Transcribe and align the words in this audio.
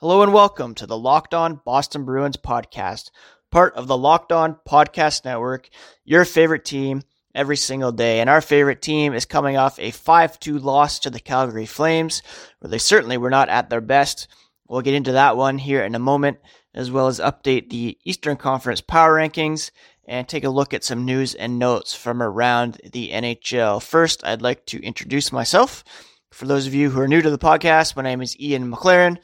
Hello 0.00 0.22
and 0.22 0.32
welcome 0.32 0.76
to 0.76 0.86
the 0.86 0.96
Locked 0.96 1.34
On 1.34 1.60
Boston 1.64 2.04
Bruins 2.04 2.36
podcast, 2.36 3.10
part 3.50 3.74
of 3.74 3.88
the 3.88 3.98
Locked 3.98 4.30
On 4.30 4.56
Podcast 4.64 5.24
Network, 5.24 5.68
your 6.04 6.24
favorite 6.24 6.64
team 6.64 7.02
every 7.34 7.56
single 7.56 7.90
day. 7.90 8.20
And 8.20 8.30
our 8.30 8.40
favorite 8.40 8.80
team 8.80 9.12
is 9.12 9.24
coming 9.24 9.56
off 9.56 9.76
a 9.80 9.90
5 9.90 10.38
2 10.38 10.60
loss 10.60 11.00
to 11.00 11.10
the 11.10 11.18
Calgary 11.18 11.66
Flames, 11.66 12.22
where 12.60 12.70
they 12.70 12.78
certainly 12.78 13.16
were 13.16 13.28
not 13.28 13.48
at 13.48 13.70
their 13.70 13.80
best. 13.80 14.28
We'll 14.68 14.82
get 14.82 14.94
into 14.94 15.10
that 15.10 15.36
one 15.36 15.58
here 15.58 15.82
in 15.82 15.96
a 15.96 15.98
moment, 15.98 16.38
as 16.72 16.92
well 16.92 17.08
as 17.08 17.18
update 17.18 17.68
the 17.68 17.98
Eastern 18.04 18.36
Conference 18.36 18.80
power 18.80 19.16
rankings 19.16 19.72
and 20.04 20.28
take 20.28 20.44
a 20.44 20.48
look 20.48 20.72
at 20.72 20.84
some 20.84 21.06
news 21.06 21.34
and 21.34 21.58
notes 21.58 21.92
from 21.92 22.22
around 22.22 22.80
the 22.92 23.10
NHL. 23.10 23.82
First, 23.82 24.24
I'd 24.24 24.42
like 24.42 24.64
to 24.66 24.80
introduce 24.80 25.32
myself. 25.32 25.82
For 26.30 26.46
those 26.46 26.68
of 26.68 26.74
you 26.74 26.90
who 26.90 27.00
are 27.00 27.08
new 27.08 27.20
to 27.20 27.30
the 27.30 27.36
podcast, 27.36 27.96
my 27.96 28.02
name 28.02 28.22
is 28.22 28.38
Ian 28.38 28.70
McLaren. 28.72 29.18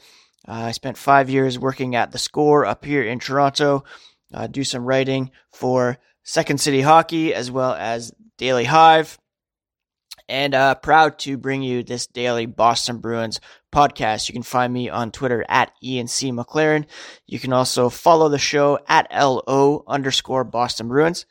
I 0.46 0.72
spent 0.72 0.98
five 0.98 1.30
years 1.30 1.58
working 1.58 1.94
at 1.94 2.12
the 2.12 2.18
score 2.18 2.66
up 2.66 2.84
here 2.84 3.02
in 3.02 3.18
Toronto, 3.18 3.84
do 4.50 4.64
some 4.64 4.84
writing 4.84 5.30
for 5.52 5.98
Second 6.22 6.60
City 6.60 6.80
Hockey 6.80 7.34
as 7.34 7.50
well 7.50 7.72
as 7.72 8.12
Daily 8.38 8.64
Hive, 8.64 9.18
and 10.28 10.54
uh, 10.54 10.74
proud 10.76 11.18
to 11.20 11.36
bring 11.36 11.62
you 11.62 11.82
this 11.82 12.06
daily 12.06 12.46
Boston 12.46 12.98
Bruins 12.98 13.40
podcast. 13.72 14.28
You 14.28 14.32
can 14.32 14.42
find 14.42 14.72
me 14.72 14.88
on 14.88 15.10
Twitter 15.10 15.44
at 15.48 15.72
Ian 15.82 16.08
C. 16.08 16.32
McLaren. 16.32 16.86
You 17.26 17.38
can 17.38 17.52
also 17.52 17.88
follow 17.88 18.28
the 18.28 18.38
show 18.38 18.78
at 18.88 19.08
LO 19.12 19.84
underscore 19.86 20.44
Boston 20.44 20.88
Bruins. 20.88 21.26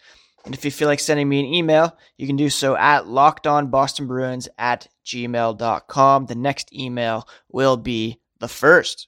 And 0.45 0.53
if 0.53 0.65
you 0.65 0.71
feel 0.71 0.89
like 0.89 0.99
sending 0.99 1.29
me 1.29 1.39
an 1.39 1.53
email, 1.53 1.97
you 2.17 2.27
can 2.27 2.35
do 2.35 2.49
so 2.49 2.75
at 2.75 3.05
lockedonbostonbruins 3.05 4.49
at 4.57 4.87
gmail.com. 5.05 6.25
The 6.25 6.35
next 6.35 6.73
email 6.73 7.27
will 7.49 7.77
be 7.77 8.19
the 8.43 8.49
first. 8.49 9.07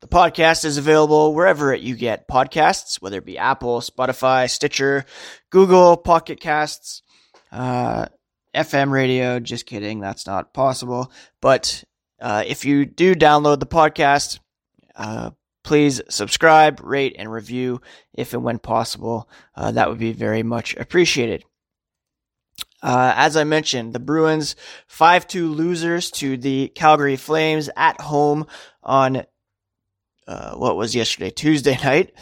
The 0.00 0.08
podcast 0.08 0.64
is 0.64 0.78
available 0.78 1.34
wherever 1.34 1.74
you 1.74 1.94
get 1.96 2.26
podcasts, 2.26 2.96
whether 3.02 3.18
it 3.18 3.26
be 3.26 3.36
Apple, 3.36 3.80
Spotify, 3.80 4.48
Stitcher, 4.48 5.04
Google, 5.50 5.98
Pocket 5.98 6.40
Casts, 6.40 7.02
uh, 7.52 8.06
FM 8.54 8.90
radio. 8.90 9.38
Just 9.38 9.66
kidding, 9.66 10.00
that's 10.00 10.26
not 10.26 10.54
possible. 10.54 11.12
But 11.42 11.84
uh, 12.22 12.42
if 12.46 12.64
you 12.64 12.86
do 12.86 13.14
download 13.14 13.60
the 13.60 13.66
podcast, 13.66 14.38
uh, 14.96 15.32
please 15.62 16.00
subscribe, 16.08 16.80
rate, 16.82 17.16
and 17.18 17.30
review 17.30 17.82
if 18.14 18.32
and 18.32 18.42
when 18.42 18.58
possible. 18.58 19.28
Uh, 19.54 19.72
that 19.72 19.90
would 19.90 19.98
be 19.98 20.12
very 20.12 20.42
much 20.42 20.74
appreciated. 20.76 21.44
Uh, 22.84 23.14
as 23.16 23.34
I 23.34 23.44
mentioned, 23.44 23.94
the 23.94 23.98
Bruins 23.98 24.56
5 24.88 25.26
2 25.26 25.48
losers 25.48 26.10
to 26.12 26.36
the 26.36 26.68
Calgary 26.68 27.16
Flames 27.16 27.70
at 27.74 27.98
home 27.98 28.46
on 28.82 29.24
uh, 30.28 30.54
what 30.54 30.76
was 30.76 30.94
yesterday, 30.94 31.30
Tuesday 31.30 31.78
night. 31.82 32.12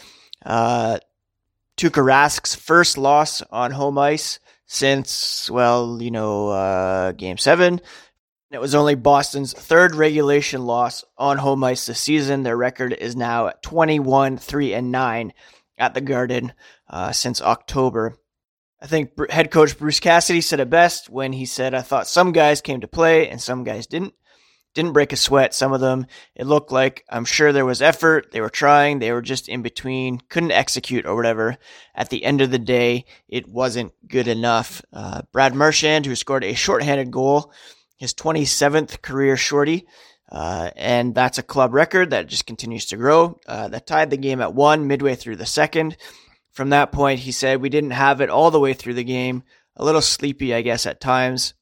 Uh, 0.45 0.99
Tuukka 1.75 2.03
Rask's 2.03 2.55
first 2.55 2.97
loss 2.97 3.41
on 3.41 3.71
home 3.71 3.97
ice 3.97 4.39
since, 4.65 5.49
well, 5.49 6.01
you 6.01 6.11
know, 6.11 6.47
uh, 6.49 7.11
game 7.11 7.37
seven. 7.37 7.81
It 8.49 8.61
was 8.61 8.73
only 8.73 8.95
Boston's 8.95 9.51
third 9.51 9.95
regulation 9.95 10.61
loss 10.65 11.03
on 11.17 11.39
home 11.39 11.61
ice 11.65 11.87
this 11.87 11.99
season. 11.99 12.43
Their 12.43 12.55
record 12.55 12.93
is 12.93 13.17
now 13.17 13.51
21 13.63 14.37
3 14.37 14.73
and 14.75 14.93
9 14.93 15.33
at 15.77 15.93
the 15.93 16.01
Garden 16.01 16.53
uh, 16.89 17.11
since 17.11 17.41
October. 17.41 18.15
I 18.83 18.87
think 18.87 19.11
head 19.31 19.49
coach 19.49 19.77
Bruce 19.77 20.01
Cassidy 20.01 20.41
said 20.41 20.59
it 20.59 20.69
best 20.69 21.09
when 21.09 21.31
he 21.31 21.45
said, 21.45 21.73
I 21.73 21.81
thought 21.81 22.05
some 22.05 22.33
guys 22.33 22.59
came 22.59 22.81
to 22.81 22.87
play 22.87 23.29
and 23.29 23.41
some 23.41 23.63
guys 23.63 23.87
didn't. 23.87 24.13
Didn't 24.73 24.91
break 24.91 25.13
a 25.13 25.15
sweat. 25.15 25.53
Some 25.53 25.71
of 25.71 25.81
them, 25.81 26.07
it 26.35 26.47
looked 26.47 26.71
like, 26.71 27.05
I'm 27.07 27.25
sure 27.25 27.53
there 27.53 27.65
was 27.65 27.81
effort. 27.81 28.31
They 28.31 28.41
were 28.41 28.49
trying. 28.49 28.99
They 28.99 29.11
were 29.11 29.21
just 29.21 29.47
in 29.47 29.61
between, 29.61 30.19
couldn't 30.29 30.51
execute 30.51 31.05
or 31.05 31.15
whatever. 31.15 31.57
At 31.95 32.09
the 32.09 32.25
end 32.25 32.41
of 32.41 32.51
the 32.51 32.59
day, 32.59 33.05
it 33.29 33.47
wasn't 33.47 33.93
good 34.07 34.27
enough. 34.27 34.81
Uh, 34.91 35.21
Brad 35.31 35.53
Marchand, 35.53 36.05
who 36.05 36.15
scored 36.15 36.43
a 36.43 36.55
shorthanded 36.55 37.11
goal, 37.11 37.53
his 37.97 38.15
27th 38.15 39.01
career 39.03 39.37
shorty, 39.37 39.85
uh, 40.29 40.71
and 40.75 41.13
that's 41.13 41.37
a 41.37 41.43
club 41.43 41.73
record 41.73 42.09
that 42.09 42.27
just 42.27 42.47
continues 42.47 42.87
to 42.87 42.97
grow. 42.97 43.39
Uh, 43.47 43.67
that 43.67 43.85
tied 43.85 44.09
the 44.09 44.17
game 44.17 44.41
at 44.41 44.55
one 44.55 44.87
midway 44.87 45.13
through 45.13 45.35
the 45.35 45.45
second. 45.45 45.95
From 46.53 46.69
that 46.69 46.91
point, 46.91 47.19
he 47.19 47.31
said, 47.31 47.61
We 47.61 47.69
didn't 47.69 47.91
have 47.91 48.21
it 48.21 48.29
all 48.29 48.51
the 48.51 48.59
way 48.59 48.73
through 48.73 48.93
the 48.93 49.03
game. 49.03 49.43
A 49.75 49.83
little 49.83 50.01
sleepy, 50.01 50.53
I 50.53 50.61
guess, 50.61 50.85
at 50.85 51.01
times. 51.01 51.55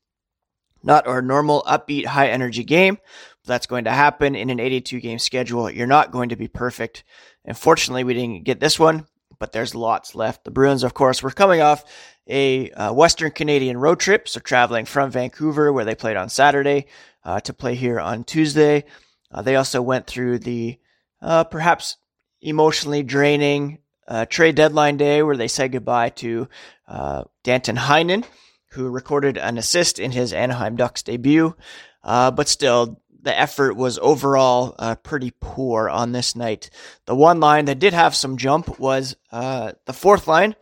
Not 0.84 1.08
our 1.08 1.22
normal 1.22 1.64
upbeat, 1.64 2.06
high 2.06 2.28
energy 2.28 2.64
game. 2.64 2.98
That's 3.46 3.68
going 3.68 3.86
to 3.86 3.92
happen 3.92 4.36
in 4.36 4.50
an 4.50 4.60
82 4.60 5.00
game 5.00 5.20
schedule. 5.20 5.70
You're 5.70 5.88
not 5.88 6.12
going 6.12 6.30
to 6.30 6.36
be 6.36 6.48
perfect. 6.48 7.04
Unfortunately, 7.46 8.04
we 8.04 8.14
didn't 8.14 8.44
get 8.44 8.60
this 8.60 8.78
one, 8.78 9.08
but 9.40 9.52
there's 9.52 9.74
lots 9.74 10.14
left. 10.14 10.44
The 10.44 10.52
Bruins, 10.52 10.84
of 10.84 10.94
course, 10.94 11.24
were 11.24 11.32
coming 11.32 11.62
off 11.62 11.86
a 12.28 12.70
uh, 12.72 12.94
Western 12.94 13.32
Canadian 13.32 13.78
road 13.78 14.00
trip, 14.00 14.28
so 14.28 14.40
traveling 14.40 14.86
from 14.86 15.10
Vancouver, 15.10 15.72
where 15.72 15.86
they 15.86 15.96
played 15.96 16.18
on 16.18 16.30
Saturday, 16.30 16.88
uh, 17.24 17.40
to 17.42 17.54
play 17.54 17.76
here 17.76 18.00
on 18.00 18.24
Tuesday. 18.24 18.84
Uh, 19.32 19.42
they 19.42 19.56
also 19.56 19.82
went 19.82 20.06
through 20.06 20.40
the 20.40 20.78
uh, 21.22 21.44
perhaps 21.46 21.98
emotionally 22.42 23.04
draining 23.04 23.80
uh, 24.12 24.26
trade 24.26 24.56
deadline 24.56 24.98
day 24.98 25.24
where 25.24 25.38
they 25.38 25.48
said 25.48 25.72
goodbye 25.72 26.10
to 26.10 26.50
uh, 26.86 27.24
Danton 27.44 27.78
Heinen, 27.78 28.26
who 28.72 28.90
recorded 28.90 29.38
an 29.38 29.58
assist 29.58 30.00
in 30.00 30.12
his 30.12 30.34
Anaheim 30.34 30.76
Ducks 30.76 31.02
debut. 31.02 31.56
Uh, 32.04 32.30
but 32.30 32.50
still, 32.50 33.02
the 33.22 33.38
effort 33.38 33.78
was 33.78 33.98
overall 34.00 34.76
uh, 34.78 34.96
pretty 34.96 35.32
poor 35.40 35.88
on 35.88 36.12
this 36.12 36.36
night. 36.36 36.70
The 37.06 37.16
one 37.16 37.40
line 37.40 37.66
that 37.66 37.80
did 37.80 37.94
have 37.94 38.14
some 38.14 38.36
jump 38.36 38.78
was 38.80 39.16
uh, 39.32 39.74
the 39.86 39.94
fourth 39.94 40.28
line, 40.28 40.58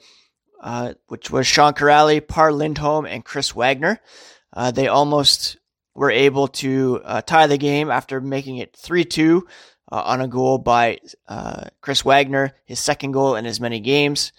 uh, 0.62 0.94
which 1.08 1.32
was 1.32 1.48
Sean 1.48 1.74
Kuraly, 1.74 2.26
Par 2.26 2.54
Lindholm, 2.54 3.08
and 3.08 3.26
Chris 3.26 3.56
Wagner. 3.56 4.00
they 4.74 4.88
almost 4.88 5.58
were 5.96 6.12
able 6.12 6.50
to 6.50 7.02
tie 7.26 7.48
the 7.48 7.58
game 7.58 7.90
after 7.90 8.22
making 8.22 8.58
it 8.58 8.76
3 8.76 9.06
2 9.06 9.48
uh, 9.92 10.02
on 10.06 10.22
a 10.22 10.28
goal 10.28 10.58
by 10.58 11.00
uh, 11.28 11.66
Chris 11.82 12.04
Wagner, 12.06 12.54
his 12.66 12.80
second 12.80 13.12
goal 13.12 13.36
in 13.36 13.46
as 13.46 13.60
many 13.60 13.80
games. 13.80 14.32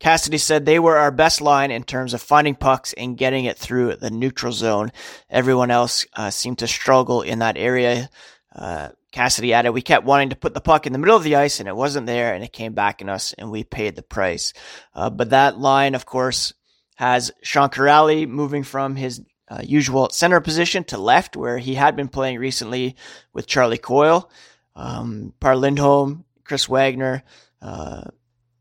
Cassidy 0.00 0.38
said 0.38 0.64
they 0.64 0.78
were 0.78 0.96
our 0.96 1.10
best 1.10 1.40
line 1.40 1.70
in 1.70 1.82
terms 1.82 2.14
of 2.14 2.20
finding 2.20 2.54
pucks 2.54 2.92
and 2.92 3.16
getting 3.16 3.46
it 3.46 3.56
through 3.56 3.96
the 3.96 4.10
neutral 4.10 4.52
zone. 4.52 4.92
Everyone 5.30 5.70
else 5.70 6.04
uh, 6.14 6.30
seemed 6.30 6.58
to 6.58 6.66
struggle 6.66 7.22
in 7.22 7.38
that 7.38 7.56
area. 7.56 8.10
Uh, 8.54 8.90
Cassidy 9.12 9.52
added, 9.52 9.70
We 9.70 9.82
kept 9.82 10.04
wanting 10.04 10.30
to 10.30 10.36
put 10.36 10.54
the 10.54 10.60
puck 10.60 10.86
in 10.86 10.92
the 10.92 10.98
middle 10.98 11.16
of 11.16 11.22
the 11.22 11.36
ice 11.36 11.60
and 11.60 11.68
it 11.68 11.76
wasn't 11.76 12.06
there 12.06 12.34
and 12.34 12.44
it 12.44 12.52
came 12.52 12.74
back 12.74 13.00
in 13.00 13.08
us 13.08 13.32
and 13.32 13.50
we 13.50 13.64
paid 13.64 13.96
the 13.96 14.02
price. 14.02 14.52
Uh, 14.92 15.08
but 15.08 15.30
that 15.30 15.58
line, 15.58 15.94
of 15.94 16.04
course, 16.04 16.52
has 16.96 17.30
Sean 17.42 17.70
Kuraly 17.70 18.28
moving 18.28 18.62
from 18.62 18.96
his 18.96 19.22
uh, 19.48 19.60
usual 19.62 20.10
center 20.10 20.40
position 20.40 20.84
to 20.84 20.98
left 20.98 21.36
where 21.36 21.58
he 21.58 21.74
had 21.74 21.96
been 21.96 22.08
playing 22.08 22.38
recently 22.38 22.96
with 23.32 23.46
Charlie 23.46 23.78
Coyle. 23.78 24.30
Um, 24.76 25.32
Par 25.40 25.56
Lindholm, 25.56 26.24
Chris 26.44 26.68
Wagner, 26.68 27.22
uh, 27.62 28.04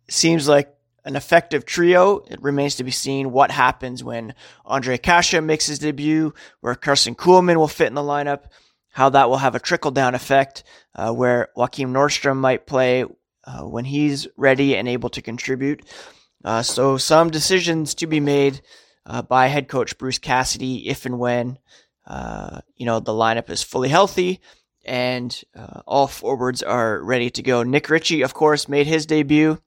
seems 0.09 0.47
like 0.47 0.74
an 1.06 1.16
effective 1.16 1.66
trio. 1.66 2.24
It 2.29 2.41
remains 2.41 2.75
to 2.75 2.84
be 2.84 2.91
seen 2.91 3.31
what 3.31 3.51
happens 3.51 4.03
when 4.03 4.34
Ondrej 4.66 5.01
Kase 5.01 5.41
makes 5.41 5.68
his 5.68 5.79
debut, 5.79 6.34
where 6.62 6.75
Karson 6.75 7.16
Kuhlman 7.16 7.57
will 7.57 7.68
fit 7.68 7.88
in 7.88 7.96
the 7.96 8.01
lineup, 8.01 8.44
how 8.91 9.09
that 9.09 9.29
will 9.29 9.38
have 9.38 9.56
a 9.56 9.59
trickle 9.59 9.91
down 9.91 10.16
effect, 10.16 10.63
uh, 10.96 11.12
where 11.12 11.50
Joakim 11.57 11.90
Nordstrom 11.90 12.38
might 12.38 12.68
play 12.68 13.06
uh, 13.45 13.63
when 13.63 13.85
he's 13.85 14.28
ready 14.38 14.75
and 14.75 14.88
able 14.88 15.09
to 15.09 15.22
contribute. 15.22 15.84
Uh, 16.44 16.62
so 16.62 16.97
some 16.97 17.30
decisions 17.30 17.95
to 17.95 18.07
be 18.07 18.19
made 18.19 18.62
uh, 19.06 19.22
by 19.22 19.47
head 19.47 19.68
coach 19.68 19.97
Bruce 19.97 20.19
Cassidy 20.19 20.88
if 20.88 21.06
and 21.06 21.19
when 21.19 21.57
uh, 22.06 22.59
you 22.75 22.85
know 22.85 23.00
the 23.00 23.13
lineup 23.13 23.50
is 23.50 23.63
fully 23.63 23.90
healthy 23.90 24.41
and 24.85 25.44
uh, 25.55 25.81
all 25.85 26.07
forwards 26.07 26.61
are 26.63 27.01
ready 27.01 27.30
to 27.31 27.41
go. 27.41 27.63
Nick 27.63 27.89
Ritchie, 27.89 28.21
of 28.21 28.33
course, 28.33 28.68
made 28.68 28.88
his 28.88 29.06
debut. 29.06 29.59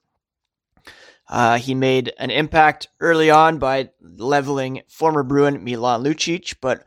Uh, 1.29 1.59
he 1.59 1.75
made 1.75 2.13
an 2.19 2.31
impact 2.31 2.89
early 3.01 3.31
on 3.31 3.59
by 3.59 3.91
leveling 4.01 4.83
former 4.89 5.23
Bruin 5.23 5.65
Milan 5.65 6.05
Lucic, 6.05 6.55
but 6.61 6.85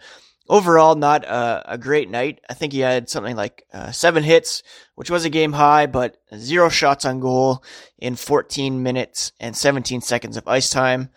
overall, 0.48 0.96
not 0.96 1.26
a, 1.26 1.74
a 1.74 1.78
great 1.78 2.10
night. 2.10 2.40
I 2.50 2.54
think 2.54 2.74
he 2.74 2.80
had 2.80 3.10
something 3.10 3.36
like 3.36 3.66
uh, 3.74 3.92
seven 3.92 4.24
hits, 4.24 4.64
which 4.96 5.10
was 5.12 5.26
a 5.26 5.30
game 5.30 5.54
high, 5.54 5.88
but 5.88 6.18
zero 6.36 6.70
shots 6.70 7.06
on 7.06 7.20
goal 7.20 7.64
in 7.98 8.16
14 8.16 8.82
minutes 8.82 9.34
and 9.40 9.56
17 9.56 10.02
seconds 10.02 10.38
of 10.38 10.48
ice 10.48 10.70
time. 10.70 11.10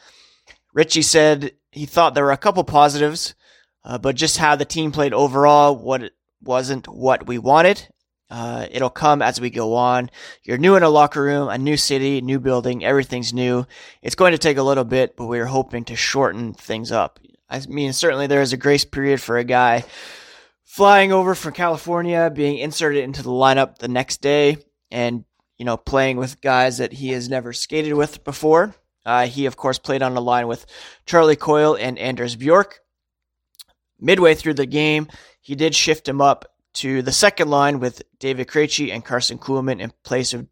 Ritchie 0.75 1.03
said 1.03 1.53
he 1.71 1.87
thought 1.87 2.15
there 2.15 2.25
were 2.25 2.33
a 2.33 2.37
couple 2.37 2.65
positives, 2.65 3.35
uh, 3.85 3.99
but 3.99 4.17
just 4.17 4.39
how 4.39 4.57
the 4.57 4.65
team 4.65 4.91
played 4.91 5.13
overall, 5.13 5.77
what 5.77 6.11
wasn't 6.43 6.89
what 6.89 7.27
we 7.27 7.39
wanted. 7.39 7.87
Uh, 8.31 8.67
it'll 8.71 8.89
come 8.89 9.21
as 9.21 9.41
we 9.41 9.51
go 9.51 9.75
on. 9.75 10.11
You're 10.43 10.57
new 10.57 10.75
in 10.77 10.83
a 10.83 10.89
locker 10.89 11.23
room, 11.23 11.49
a 11.49 11.59
new 11.59 11.77
city, 11.77 12.23
new 12.23 12.41
building, 12.41 12.83
everything's 12.83 13.35
new. 13.35 13.67
It's 14.01 14.15
going 14.15 14.33
to 14.33 14.39
take 14.39 14.57
a 14.57 14.63
little 14.63 14.85
bit, 14.85 15.17
but 15.17 15.27
we're 15.27 15.45
hoping 15.45 15.85
to 15.85 15.97
shorten 15.97 16.55
things 16.55 16.91
up. 16.91 17.21
I 17.51 17.61
mean, 17.69 17.93
certainly 17.93 18.27
there 18.27 18.41
is 18.41 18.55
a 18.55 18.57
grace 18.57 18.87
period 18.87 19.21
for 19.21 19.37
a 19.37 19.45
guy 19.45 19.85
flying 20.65 21.13
over 21.13 21.35
from 21.35 21.53
California, 21.53 22.33
being 22.35 22.57
inserted 22.57 23.05
into 23.05 23.23
the 23.23 23.29
lineup 23.29 23.77
the 23.77 23.89
next 23.89 24.23
day, 24.23 24.57
and 24.91 25.27
you 25.59 25.67
know 25.67 25.77
playing 25.77 26.17
with 26.17 26.41
guys 26.41 26.79
that 26.79 26.95
he 26.95 27.11
has 27.11 27.29
never 27.29 27.53
skated 27.53 27.93
with 27.93 28.25
before. 28.25 28.75
Uh, 29.05 29.27
he 29.27 29.45
of 29.45 29.57
course 29.57 29.79
played 29.79 30.01
on 30.01 30.15
the 30.15 30.23
line 30.23 30.47
with 30.47 30.65
Charlie 31.05 31.37
Coyle 31.37 31.77
and 31.77 31.99
Anders 31.99 32.37
Bjork. 32.37 32.81
Midway 34.01 34.35
through 34.35 34.55
the 34.55 34.67
game, 34.67 35.09
he 35.43 35.55
did 35.57 35.75
shift 35.75 36.09
him 36.09 36.21
up 36.21 36.47
to 36.75 37.03
the 37.03 37.13
second 37.13 37.51
line 37.51 37.81
with 37.81 38.03
David 38.19 38.47
Krejci 38.47 38.91
and 38.91 39.05
Karson 39.05 39.39
Kuhlman 39.39 39.81
in 39.81 39.93
place 40.05 40.33
of 40.33 40.47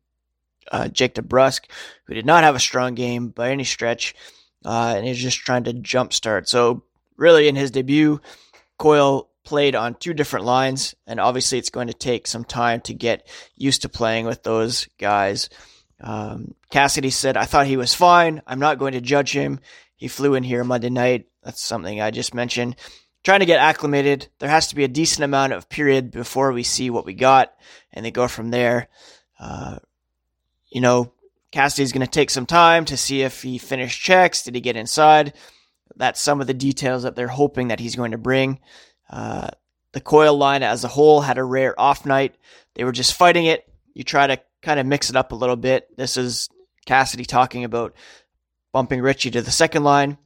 uh, 0.70 0.88
Jake 0.88 1.14
DeBrusk, 1.14 1.62
who 2.04 2.14
did 2.14 2.26
not 2.26 2.44
have 2.44 2.54
a 2.54 2.60
strong 2.60 2.94
game 2.94 3.28
by 3.28 3.50
any 3.50 3.64
stretch, 3.64 4.14
uh, 4.64 4.94
and 4.96 5.06
he's 5.06 5.19
just 5.19 5.38
trying 5.38 5.64
to 5.64 5.72
jumpstart. 5.72 6.46
So 6.48 6.82
really, 7.16 7.48
in 7.48 7.56
his 7.56 7.70
debut, 7.70 8.20
Coyle 8.78 9.31
played 9.44 9.75
on 9.75 9.94
two 9.94 10.12
different 10.12 10.44
lines, 10.44 10.94
and 11.06 11.19
obviously 11.19 11.58
it's 11.58 11.70
going 11.70 11.88
to 11.88 11.94
take 11.94 12.26
some 12.26 12.44
time 12.44 12.81
to 12.82 12.94
get 12.94 13.26
used 13.56 13.82
to 13.82 13.88
playing 13.88 14.26
with 14.26 14.42
those 14.42 14.87
guys. 14.98 15.48
Um, 16.00 16.54
Cassidy 16.70 17.10
said, 17.10 17.37
I 17.37 17.44
thought 17.44 17.66
he 17.66 17.76
was 17.76 17.94
fine. 17.94 18.42
I'm 18.46 18.60
not 18.60 18.78
going 18.78 18.92
to 18.92 19.00
judge 19.00 19.32
him. 19.32 19.60
He 19.96 20.08
flew 20.08 20.34
in 20.34 20.42
here 20.42 20.64
Monday 20.64 20.90
night. 20.90 21.26
That's 21.42 21.62
something 21.62 22.00
I 22.00 22.10
just 22.10 22.34
mentioned 22.34 22.76
trying 23.22 23.40
to 23.40 23.46
get 23.46 23.61
acclimated. 23.61 24.28
There 24.38 24.49
has 24.49 24.69
to 24.69 24.76
be 24.76 24.84
a 24.84 24.88
decent 24.88 25.25
amount 25.25 25.52
of 25.52 25.69
period 25.69 26.11
before 26.11 26.52
we 26.52 26.62
see 26.62 26.90
what 26.90 27.05
we 27.06 27.14
got, 27.14 27.52
and 27.93 28.05
they 28.05 28.11
go 28.11 28.28
from 28.28 28.50
there. 28.50 28.88
Uh, 29.38 29.78
you 30.70 30.81
know, 30.81 31.12
Cassidy's 31.52 31.93
going 31.93 32.06
to 32.06 32.11
take 32.11 32.31
some 32.31 32.46
time 32.46 32.84
to 32.87 32.96
see 32.96 33.22
if 33.22 33.43
he 33.43 33.58
finished 33.58 34.00
checks. 34.00 34.43
Did 34.43 34.55
he 34.55 34.61
get 34.61 34.76
inside? 34.76 35.34
That's 35.96 36.20
some 36.20 36.40
of 36.40 36.46
the 36.46 36.55
details 36.55 37.02
that 37.02 37.17
they're 37.17 37.28
hoping 37.28 37.69
that 37.69 37.81
he's 37.81 37.96
going 37.96 38.12
to 38.12 38.19
bring. 38.19 38.61
Uh, 39.08 39.49
the 39.93 40.00
Coyle 40.00 40.37
line 40.37 40.62
as 40.62 40.84
a 40.84 40.88
whole 40.88 41.20
had 41.20 41.38
a 41.38 41.44
rare 41.44 41.78
off 41.78 42.06
night. 42.06 42.37
They 42.75 42.84
were 42.84 42.93
just 42.93 43.14
fighting 43.14 43.46
it. 43.46 43.69
You 43.93 44.05
try 44.05 44.28
to 44.28 44.40
kind 44.62 44.78
of 44.78 44.87
mix 44.87 45.11
it 45.11 45.16
up 45.16 45.32
a 45.32 45.37
little 45.37 45.56
bit. 45.56 45.96
This 45.96 46.16
is 46.16 46.49
Cassidy 46.87 47.25
talking 47.25 47.64
about 47.64 47.94
bumping 48.73 49.00
Ritchie 49.00 49.32
to 49.32 49.43
the 49.43 49.50
second 49.50 49.82
line. 49.82 50.16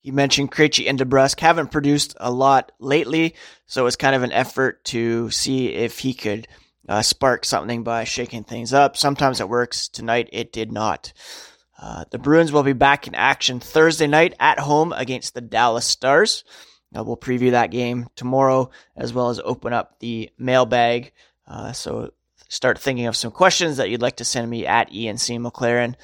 He 0.00 0.10
mentioned 0.10 0.50
Krejci 0.50 0.88
and 0.88 0.98
DeBrusk 0.98 1.40
haven't 1.40 1.70
produced 1.70 2.16
a 2.18 2.30
lot 2.30 2.72
lately, 2.78 3.34
so 3.66 3.86
it's 3.86 3.96
kind 3.96 4.14
of 4.14 4.22
an 4.22 4.32
effort 4.32 4.82
to 4.86 5.30
see 5.30 5.68
if 5.68 5.98
he 5.98 6.14
could 6.14 6.48
uh, 6.88 7.02
spark 7.02 7.44
something 7.44 7.84
by 7.84 8.04
shaking 8.04 8.44
things 8.44 8.72
up. 8.72 8.96
Sometimes 8.96 9.40
it 9.40 9.48
works. 9.48 9.88
Tonight 9.88 10.30
it 10.32 10.52
did 10.52 10.72
not. 10.72 11.12
Uh, 11.80 12.04
the 12.10 12.18
Bruins 12.18 12.50
will 12.50 12.62
be 12.62 12.72
back 12.72 13.06
in 13.06 13.14
action 13.14 13.60
Thursday 13.60 14.06
night 14.06 14.34
at 14.40 14.58
home 14.58 14.92
against 14.92 15.34
the 15.34 15.40
Dallas 15.40 15.86
Stars. 15.86 16.44
Uh, 16.94 17.04
we'll 17.04 17.16
preview 17.16 17.52
that 17.52 17.70
game 17.70 18.08
tomorrow 18.16 18.70
as 18.96 19.12
well 19.12 19.30
as 19.30 19.40
open 19.44 19.72
up 19.72 19.98
the 20.00 20.30
mailbag. 20.38 21.12
Uh, 21.46 21.72
so 21.72 22.12
start 22.48 22.78
thinking 22.78 23.06
of 23.06 23.16
some 23.16 23.30
questions 23.30 23.76
that 23.76 23.88
you'd 23.88 24.02
like 24.02 24.16
to 24.16 24.24
send 24.24 24.50
me 24.50 24.66
at 24.66 24.92
Ian 24.92 25.18
C. 25.18 25.38
McLaren. 25.38 25.94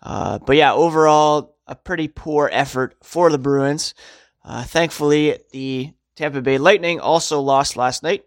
Uh, 0.00 0.38
but 0.38 0.56
yeah, 0.56 0.72
overall, 0.72 1.56
a 1.68 1.74
pretty 1.74 2.08
poor 2.08 2.48
effort 2.52 2.96
for 3.02 3.30
the 3.30 3.38
Bruins. 3.38 3.94
Uh, 4.44 4.64
thankfully, 4.64 5.38
the 5.52 5.92
Tampa 6.16 6.40
Bay 6.40 6.58
Lightning 6.58 6.98
also 6.98 7.40
lost 7.40 7.76
last 7.76 8.02
night 8.02 8.24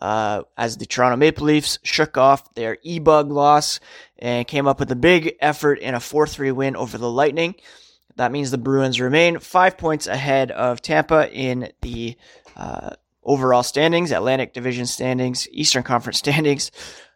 uh, 0.00 0.42
as 0.56 0.76
the 0.76 0.86
Toronto 0.86 1.16
Maple 1.16 1.46
Leafs 1.46 1.78
shook 1.82 2.16
off 2.16 2.54
their 2.54 2.78
e-bug 2.82 3.30
loss 3.30 3.80
and 4.18 4.46
came 4.46 4.66
up 4.66 4.80
with 4.80 4.90
a 4.90 4.96
big 4.96 5.34
effort 5.40 5.78
in 5.78 5.94
a 5.94 5.98
4-3 5.98 6.52
win 6.52 6.76
over 6.76 6.98
the 6.98 7.10
Lightning. 7.10 7.54
That 8.16 8.32
means 8.32 8.50
the 8.50 8.58
Bruins 8.58 9.00
remain 9.00 9.38
five 9.38 9.78
points 9.78 10.06
ahead 10.06 10.50
of 10.50 10.82
Tampa 10.82 11.30
in 11.32 11.72
the 11.82 12.16
uh, 12.56 12.90
overall 13.22 13.62
standings, 13.62 14.10
Atlantic 14.10 14.52
Division 14.52 14.86
standings, 14.86 15.48
Eastern 15.50 15.82
Conference 15.82 16.18
standings, 16.24 16.70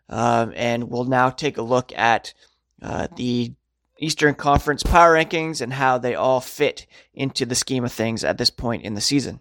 um, 0.09 0.53
and 0.55 0.91
we'll 0.91 1.05
now 1.05 1.31
take 1.31 1.57
a 1.57 1.63
look 1.63 1.93
at 1.97 2.35
uh, 2.83 3.09
the 3.17 3.53
Eastern 3.99 4.35
Conference 4.35 4.83
power 4.83 5.15
rankings 5.15 5.61
and 5.61 5.73
how 5.73 5.99
they 5.99 6.15
all 6.15 6.41
fit 6.41 6.87
into 7.13 7.47
the 7.47 7.55
scheme 7.55 7.85
of 7.85 7.93
things 7.93 8.25
at 8.25 8.39
this 8.39 8.51
point 8.51 8.85
in 8.85 8.95
the 8.95 9.01
season. 9.01 9.41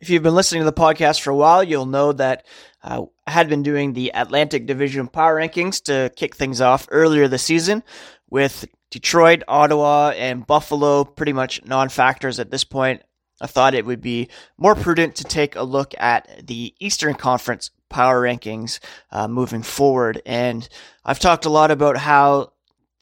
If 0.00 0.10
you've 0.10 0.22
been 0.22 0.34
listening 0.34 0.62
to 0.62 0.64
the 0.64 0.72
podcast 0.72 1.20
for 1.20 1.30
a 1.30 1.36
while, 1.36 1.62
you'll 1.62 1.86
know 1.86 2.12
that 2.12 2.44
uh, 2.82 3.04
I 3.24 3.30
had 3.30 3.48
been 3.48 3.62
doing 3.62 3.92
the 3.92 4.10
Atlantic 4.14 4.66
Division 4.66 5.06
power 5.06 5.36
rankings 5.36 5.80
to 5.84 6.10
kick 6.16 6.34
things 6.34 6.60
off 6.60 6.88
earlier 6.90 7.28
this 7.28 7.44
season 7.44 7.84
with 8.28 8.64
Detroit, 8.90 9.44
Ottawa, 9.46 10.10
and 10.10 10.46
Buffalo 10.46 11.04
pretty 11.04 11.32
much 11.32 11.64
non 11.64 11.88
factors 11.88 12.40
at 12.40 12.50
this 12.50 12.64
point. 12.64 13.02
I 13.40 13.46
thought 13.46 13.74
it 13.74 13.86
would 13.86 14.00
be 14.00 14.28
more 14.58 14.74
prudent 14.74 15.16
to 15.16 15.24
take 15.24 15.54
a 15.54 15.62
look 15.62 15.94
at 15.98 16.46
the 16.46 16.74
Eastern 16.80 17.14
Conference 17.14 17.70
power 17.88 18.22
rankings 18.22 18.80
uh, 19.10 19.28
moving 19.28 19.62
forward. 19.62 20.20
And 20.26 20.68
I've 21.04 21.18
talked 21.20 21.44
a 21.44 21.50
lot 21.50 21.70
about 21.70 21.96
how 21.96 22.52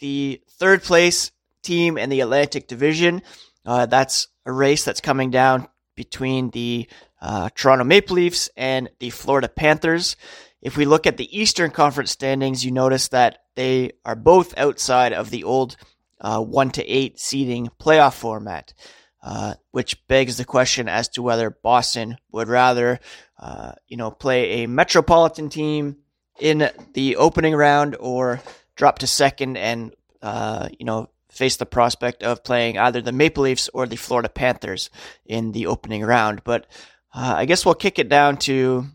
the 0.01 0.41
third 0.61 0.83
place 0.83 1.33
team 1.63 1.99
in 1.99 2.11
the 2.11 2.21
Atlantic 2.21 2.69
Division. 2.69 3.23
Uh, 3.67 3.87
that's 3.87 4.29
a 4.47 4.53
race 4.53 4.85
that's 4.85 5.01
coming 5.01 5.31
down 5.31 5.67
between 5.97 6.51
the 6.51 6.87
uh, 7.21 7.49
Toronto 7.55 7.85
Maple 7.85 8.17
Leafs 8.17 8.49
and 8.57 8.89
the 9.01 9.11
Florida 9.11 9.49
Panthers. 9.49 10.17
If 10.63 10.77
we 10.77 10.85
look 10.85 11.07
at 11.07 11.17
the 11.17 11.39
Eastern 11.39 11.71
Conference 11.71 12.11
standings, 12.11 12.65
you 12.65 12.71
notice 12.71 13.09
that 13.09 13.39
they 13.57 13.93
are 14.05 14.17
both 14.17 14.57
outside 14.57 15.13
of 15.13 15.31
the 15.31 15.45
old 15.45 15.77
uh, 16.21 16.41
1 16.41 16.71
to 16.73 16.87
8 16.87 17.19
seeding 17.19 17.71
playoff 17.81 18.15
format, 18.15 18.75
uh, 19.23 19.55
which 19.71 20.07
begs 20.07 20.37
the 20.37 20.45
question 20.45 20.89
as 20.89 21.09
to 21.09 21.23
whether 21.23 21.51
Boston 21.51 22.19
would 22.31 22.49
rather, 22.49 23.01
uh, 23.39 23.73
you 23.89 23.97
know, 23.97 24.11
play 24.11 24.63
a 24.63 24.69
metropolitan 24.69 25.49
team 25.49 25.97
in 26.39 26.71
the 26.95 27.17
opening 27.17 27.55
round 27.55 27.97
or 27.99 28.41
drop 28.77 28.99
to 28.99 29.07
second 29.07 29.57
and 29.57 29.95
uh, 30.23 30.69
you 30.79 30.85
know, 30.85 31.09
face 31.31 31.57
the 31.57 31.67
prospect 31.67 32.23
of 32.23 32.45
playing 32.45 32.79
either 32.79 33.01
the 33.01 33.13
Maple 33.13 33.45
Leafs 33.45 33.71
or 33.73 33.87
the 33.87 33.97
Florida 33.97 34.29
Panthers 34.29 34.91
in 35.25 35.53
the 35.53 35.67
opening 35.67 36.03
round. 36.03 36.43
But 36.45 36.67
uh, 37.15 37.35
I 37.37 37.45
guess 37.45 37.65
we'll 37.65 37.75
kick 37.75 37.99
it 37.99 38.09
down 38.09 38.37
to 38.39 38.87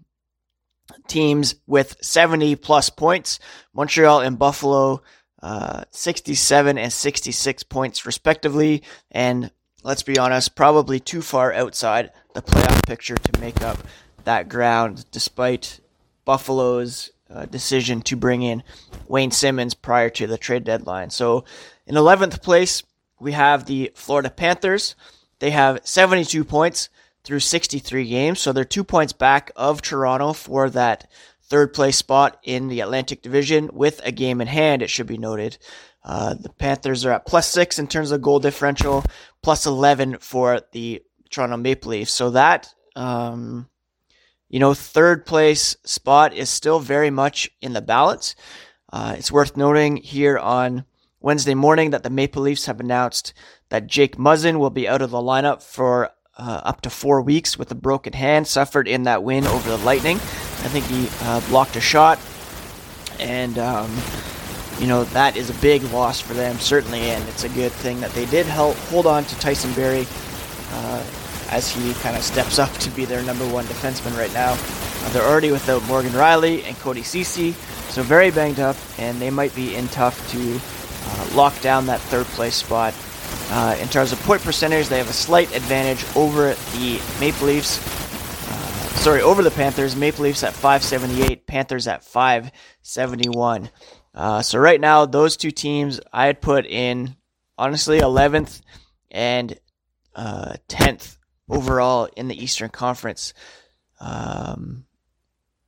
teams 1.07 1.55
with 1.65 1.97
70 2.01 2.55
plus 2.57 2.89
points. 2.89 3.39
Montreal 3.73 4.21
and 4.21 4.37
Buffalo, 4.37 5.01
uh, 5.41 5.85
67 5.91 6.77
and 6.77 6.91
66 6.91 7.63
points 7.63 8.05
respectively. 8.05 8.83
And 9.11 9.51
let's 9.83 10.03
be 10.03 10.17
honest, 10.17 10.55
probably 10.55 10.99
too 10.99 11.21
far 11.21 11.53
outside 11.53 12.11
the 12.33 12.41
playoff 12.41 12.85
picture 12.85 13.15
to 13.15 13.39
make 13.39 13.61
up 13.61 13.77
that 14.25 14.49
ground, 14.49 15.05
despite 15.11 15.79
Buffalo's 16.25 17.11
uh, 17.29 17.45
decision 17.45 18.01
to 18.01 18.15
bring 18.15 18.41
in 18.41 18.63
Wayne 19.07 19.31
Simmonds 19.31 19.73
prior 19.73 20.09
to 20.11 20.27
the 20.27 20.37
trade 20.37 20.63
deadline. 20.63 21.09
So 21.09 21.45
in 21.85 21.95
11th 21.95 22.41
place, 22.41 22.83
we 23.19 23.31
have 23.31 23.65
the 23.65 23.91
Florida 23.95 24.29
Panthers. 24.29 24.95
They 25.39 25.51
have 25.51 25.85
72 25.85 26.43
points 26.43 26.89
through 27.23 27.39
63 27.39 28.07
games, 28.07 28.39
so 28.39 28.51
they're 28.51 28.63
two 28.63 28.83
points 28.83 29.13
back 29.13 29.51
of 29.55 29.81
Toronto 29.81 30.33
for 30.33 30.69
that 30.69 31.09
third 31.47 31.73
place 31.73 31.97
spot 31.97 32.39
in 32.43 32.67
the 32.67 32.81
Atlantic 32.81 33.21
Division 33.21 33.69
with 33.73 34.01
a 34.03 34.11
game 34.11 34.41
in 34.41 34.47
hand, 34.47 34.81
it 34.81 34.89
should 34.89 35.07
be 35.07 35.17
noted. 35.17 35.57
Uh, 36.03 36.35
the 36.35 36.49
Panthers 36.49 37.05
are 37.05 37.11
at 37.11 37.25
plus 37.25 37.49
six 37.49 37.79
in 37.79 37.87
terms 37.87 38.11
of 38.11 38.21
goal 38.21 38.39
differential, 38.39 39.03
plus 39.41 39.65
11 39.65 40.19
for 40.19 40.61
the 40.71 41.01
Toronto 41.29 41.57
Maple 41.57 41.91
Leafs. 41.91 42.11
So 42.11 42.31
that 42.31 42.73
um, 42.95 43.67
you 44.55 44.59
know, 44.59 44.73
third 44.73 45.25
place 45.25 45.75
spot 45.83 46.33
is 46.33 46.49
still 46.49 46.79
very 46.79 47.09
much 47.09 47.51
in 47.59 47.73
the 47.73 47.81
balance. 47.81 48.37
Uh, 48.89 49.13
it's 49.17 49.29
worth 49.29 49.57
noting 49.57 49.97
here 49.97 50.37
on 50.37 50.85
Wednesday 51.19 51.53
morning 51.53 51.89
that 51.89 52.03
the 52.03 52.09
Maple 52.09 52.43
Leafs 52.43 52.67
have 52.67 52.79
announced 52.79 53.33
that 53.67 53.87
Jake 53.87 54.15
Muzzin 54.15 54.57
will 54.57 54.69
be 54.69 54.87
out 54.87 55.01
of 55.01 55.11
the 55.11 55.17
lineup 55.17 55.61
for 55.61 56.11
uh, 56.37 56.61
up 56.63 56.79
to 56.79 56.89
four 56.89 57.21
weeks 57.21 57.59
with 57.59 57.69
a 57.69 57.75
broken 57.75 58.13
hand 58.13 58.47
suffered 58.47 58.87
in 58.87 59.03
that 59.03 59.25
win 59.25 59.45
over 59.45 59.69
the 59.69 59.77
Lightning. 59.79 60.15
I 60.15 60.69
think 60.69 60.85
he 60.85 61.09
uh, 61.23 61.41
blocked 61.49 61.75
a 61.75 61.81
shot, 61.81 62.17
and 63.19 63.59
um, 63.59 63.93
you 64.79 64.87
know 64.87 65.03
that 65.03 65.35
is 65.35 65.49
a 65.49 65.53
big 65.55 65.83
loss 65.91 66.21
for 66.21 66.33
them 66.33 66.59
certainly, 66.59 67.01
and 67.01 67.27
it's 67.27 67.43
a 67.43 67.49
good 67.49 67.73
thing 67.73 67.99
that 67.99 68.11
they 68.11 68.25
did 68.27 68.45
help 68.45 68.77
hold 68.87 69.05
on 69.05 69.25
to 69.25 69.37
Tyson 69.37 69.73
Barrie 69.73 70.07
uh, 70.71 71.03
as 71.49 71.69
he 71.69 71.93
kind 71.95 72.15
of 72.15 72.23
steps 72.23 72.59
up 72.59 72.71
to 72.73 72.89
be 72.91 73.05
their 73.05 73.21
number 73.23 73.47
one 73.47 73.65
defenseman 73.65 74.17
right 74.17 74.33
now. 74.33 74.53
Uh, 74.53 75.09
they're 75.09 75.23
already 75.27 75.51
without 75.51 75.83
Morgan 75.87 76.11
Rielly 76.11 76.63
and 76.63 76.75
Cody 76.77 77.03
Ceci, 77.03 77.51
so 77.89 78.01
very 78.03 78.31
banged 78.31 78.59
up, 78.59 78.75
and 78.97 79.19
they 79.19 79.29
might 79.29 79.53
be 79.55 79.75
in 79.75 79.87
tough 79.89 80.31
to 80.31 80.59
uh, 81.07 81.35
lock 81.35 81.59
down 81.61 81.85
that 81.87 82.01
third 82.01 82.25
place 82.27 82.55
spot. 82.55 82.93
Uh, 83.51 83.77
in 83.79 83.87
terms 83.87 84.11
of 84.11 84.19
point 84.21 84.41
percentage, 84.41 84.87
they 84.87 84.97
have 84.97 85.09
a 85.09 85.13
slight 85.13 85.55
advantage 85.55 86.03
over 86.15 86.53
the 86.73 87.01
Maple 87.19 87.47
Leafs. 87.47 87.77
Uh, 88.49 88.97
sorry, 88.97 89.21
over 89.21 89.43
the 89.43 89.51
Panthers. 89.51 89.95
Maple 89.95 90.23
Leafs 90.23 90.43
at 90.43 90.53
578, 90.53 91.45
Panthers 91.45 91.87
at 91.87 92.03
571. 92.03 93.69
Uh, 94.15 94.41
so 94.41 94.57
right 94.57 94.81
now, 94.81 95.05
those 95.05 95.37
two 95.37 95.51
teams 95.51 95.99
I 96.11 96.25
had 96.25 96.41
put 96.41 96.65
in 96.65 97.15
honestly 97.57 97.99
11th 97.99 98.61
and 99.11 99.59
10th 100.17 101.17
uh, 101.17 101.24
overall 101.49 102.09
in 102.15 102.27
the 102.27 102.41
Eastern 102.41 102.69
Conference. 102.69 103.33
Um, 103.99 104.85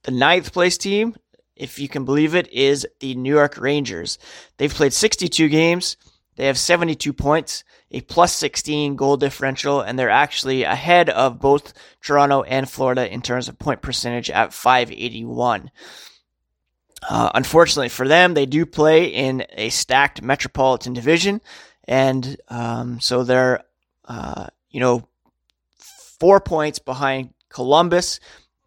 the 0.03 0.11
ninth 0.11 0.53
place 0.53 0.77
team, 0.77 1.15
if 1.55 1.79
you 1.79 1.89
can 1.89 2.05
believe 2.05 2.35
it, 2.35 2.51
is 2.51 2.87
the 2.99 3.15
New 3.15 3.33
York 3.33 3.57
Rangers. 3.57 4.17
They've 4.57 4.73
played 4.73 4.93
62 4.93 5.49
games. 5.49 5.97
They 6.35 6.45
have 6.45 6.57
72 6.57 7.13
points, 7.13 7.63
a 7.89 8.01
plus 8.01 8.31
16 8.33 8.95
goal 8.95 9.17
differential, 9.17 9.81
and 9.81 9.97
they're 9.97 10.09
actually 10.09 10.63
ahead 10.63 11.09
of 11.09 11.39
both 11.39 11.73
Toronto 12.01 12.43
and 12.43 12.69
Florida 12.69 13.11
in 13.11 13.21
terms 13.21 13.49
of 13.49 13.57
point 13.57 13.81
percentage 13.81 14.29
at 14.29 14.53
581. 14.53 15.71
Uh, 17.07 17.31
unfortunately 17.33 17.89
for 17.89 18.07
them, 18.07 18.33
they 18.33 18.45
do 18.45 18.65
play 18.65 19.05
in 19.05 19.45
a 19.53 19.69
stacked 19.69 20.21
Metropolitan 20.21 20.93
Division, 20.93 21.41
and 21.85 22.37
um, 22.49 22.99
so 22.99 23.23
they're, 23.23 23.63
uh, 24.05 24.47
you 24.69 24.79
know, 24.79 25.07
four 26.19 26.39
points 26.39 26.79
behind 26.79 27.33
Columbus 27.49 28.19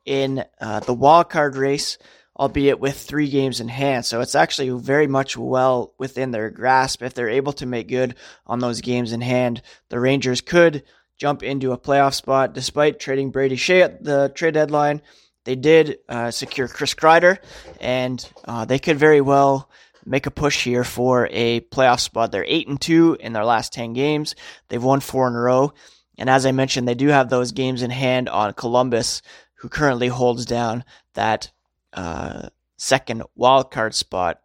in 0.05 0.45
uh, 0.61 0.81
the 0.81 0.95
wild 0.95 1.31
card 1.31 1.57
race, 1.57 1.99
albeit 2.39 2.81
with 2.81 2.99
three 2.99 3.29
games 3.29 3.61
in 3.61 3.69
hand. 3.69 4.05
So 4.05 4.21
it's 4.21 4.35
actually 4.35 4.71
very 4.71 5.07
much 5.07 5.37
well 5.37 5.95
within 5.99 6.31
their 6.31 6.51
grasp. 6.51 7.03
If 7.03 7.15
they're 7.15 7.29
able 7.29 7.53
to 7.55 7.67
make 7.67 7.89
good 7.89 8.15
on 8.47 8.61
those 8.61 8.81
games 8.81 9.13
in 9.13 9.21
hand, 9.21 9.63
the 9.89 10.01
Rangers 10.01 10.41
could 10.41 10.85
jump 11.19 11.43
into 11.43 11.73
a 11.73 11.79
playoff 11.79 12.15
spot 12.15 12.55
despite 12.55 12.99
trading 12.99 13.31
Brady 13.31 13.57
Skjei 13.57 13.83
at 13.83 14.03
the 14.03 14.33
trade 14.35 14.55
deadline. 14.55 15.03
They 15.45 15.55
did 15.55 15.99
uh, 16.09 16.31
secure 16.31 16.69
Chris 16.69 16.95
Kreider, 16.95 17.39
and 17.81 18.27
uh, 18.47 18.65
they 18.65 18.79
could 18.79 18.99
very 18.99 19.21
well 19.21 19.71
make 20.07 20.27
a 20.27 20.31
push 20.31 20.65
here 20.65 20.85
for 20.85 21.29
a 21.31 21.61
playoff 21.61 22.01
spot. 22.01 22.33
They're 22.33 22.45
eight 22.47 22.69
and 22.69 22.81
two 22.81 23.17
in 23.21 23.33
their 23.33 23.45
last 23.45 23.73
ten 23.73 23.93
games. 23.93 24.35
They've 24.69 24.83
won 24.83 25.01
four 25.01 25.29
in 25.29 25.35
a 25.35 25.41
row, 25.41 25.73
and 26.21 26.29
as 26.29 26.45
I 26.45 26.53
mentioned, 26.53 26.87
they 26.87 26.95
do 26.95 27.09
have 27.09 27.31
those 27.31 27.51
games 27.51 27.81
in 27.83 27.91
hand 27.91 28.29
on 28.29 28.53
Columbus, 28.53 29.23
who 29.55 29.71
currently 29.71 30.09
holds 30.09 30.45
down 30.45 30.85
that 31.15 31.51
uh, 31.95 32.51
second 32.77 33.23
wild 33.35 33.71
card 33.71 33.95
spot. 33.95 34.41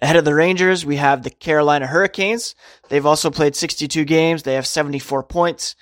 Ahead 0.00 0.16
of 0.16 0.24
the 0.24 0.34
Rangers, 0.34 0.84
we 0.84 0.96
have 0.96 1.22
the 1.22 1.30
Carolina 1.30 1.86
Hurricanes. 1.86 2.54
They've 2.88 3.04
also 3.04 3.30
played 3.30 3.54
62 3.54 4.06
games. 4.06 4.42
They 4.42 4.54
have 4.54 4.66
74 4.66 5.24
points. 5.24 5.76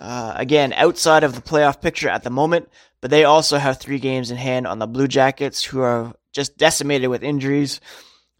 Uh, 0.00 0.32
again, 0.36 0.72
outside 0.72 1.24
of 1.24 1.34
the 1.34 1.42
playoff 1.42 1.80
picture 1.80 2.08
at 2.08 2.22
the 2.22 2.30
moment, 2.30 2.68
but 3.00 3.10
they 3.10 3.24
also 3.24 3.58
have 3.58 3.78
three 3.78 3.98
games 3.98 4.30
in 4.30 4.36
hand 4.36 4.66
on 4.66 4.78
the 4.78 4.86
Blue 4.86 5.08
Jackets, 5.08 5.64
who 5.64 5.80
are 5.80 6.14
just 6.32 6.56
decimated 6.56 7.10
with 7.10 7.24
injuries. 7.24 7.80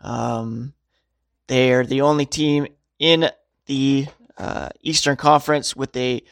Um, 0.00 0.72
they're 1.48 1.84
the 1.84 2.02
only 2.02 2.26
team 2.26 2.68
in 3.00 3.30
the 3.66 4.06
uh, 4.40 4.70
Eastern 4.80 5.16
Conference 5.16 5.76
with 5.76 5.94
a 5.96 6.22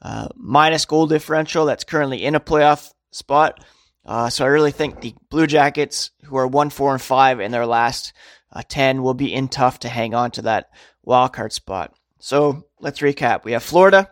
uh, 0.00 0.28
minus 0.36 0.84
goal 0.84 1.06
differential 1.06 1.66
that's 1.66 1.84
currently 1.84 2.24
in 2.24 2.34
a 2.34 2.40
playoff 2.40 2.92
spot. 3.10 3.64
Uh, 4.04 4.30
so 4.30 4.44
I 4.44 4.48
really 4.48 4.70
think 4.70 5.00
the 5.00 5.14
Blue 5.28 5.46
Jackets, 5.46 6.12
who 6.24 6.36
are 6.36 6.46
one, 6.46 6.70
four, 6.70 6.92
and 6.92 7.02
five 7.02 7.40
in 7.40 7.50
their 7.50 7.66
last 7.66 8.12
uh, 8.52 8.62
ten, 8.66 9.02
will 9.02 9.14
be 9.14 9.34
in 9.34 9.48
tough 9.48 9.80
to 9.80 9.88
hang 9.88 10.14
on 10.14 10.30
to 10.32 10.42
that 10.42 10.70
wild 11.02 11.32
card 11.32 11.52
spot. 11.52 11.94
So 12.20 12.64
let's 12.80 13.00
recap. 13.00 13.44
We 13.44 13.52
have 13.52 13.62
Florida 13.62 14.10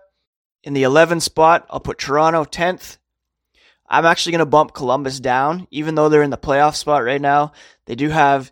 in 0.63 0.75
the 0.75 0.83
11th 0.83 1.23
spot. 1.23 1.67
I'll 1.71 1.81
put 1.81 1.99
Toronto 1.99 2.45
10th. 2.45 2.99
I'm 3.89 4.05
actually 4.05 4.33
going 4.33 4.41
to 4.41 4.47
bump 4.47 4.75
Columbus 4.75 5.21
down, 5.21 5.69
even 5.71 5.95
though 5.95 6.09
they're 6.09 6.23
in 6.23 6.31
the 6.31 6.37
playoff 6.37 6.75
spot 6.75 7.05
right 7.05 7.21
now. 7.21 7.53
They 7.87 7.95
do 7.95 8.09
have 8.09 8.51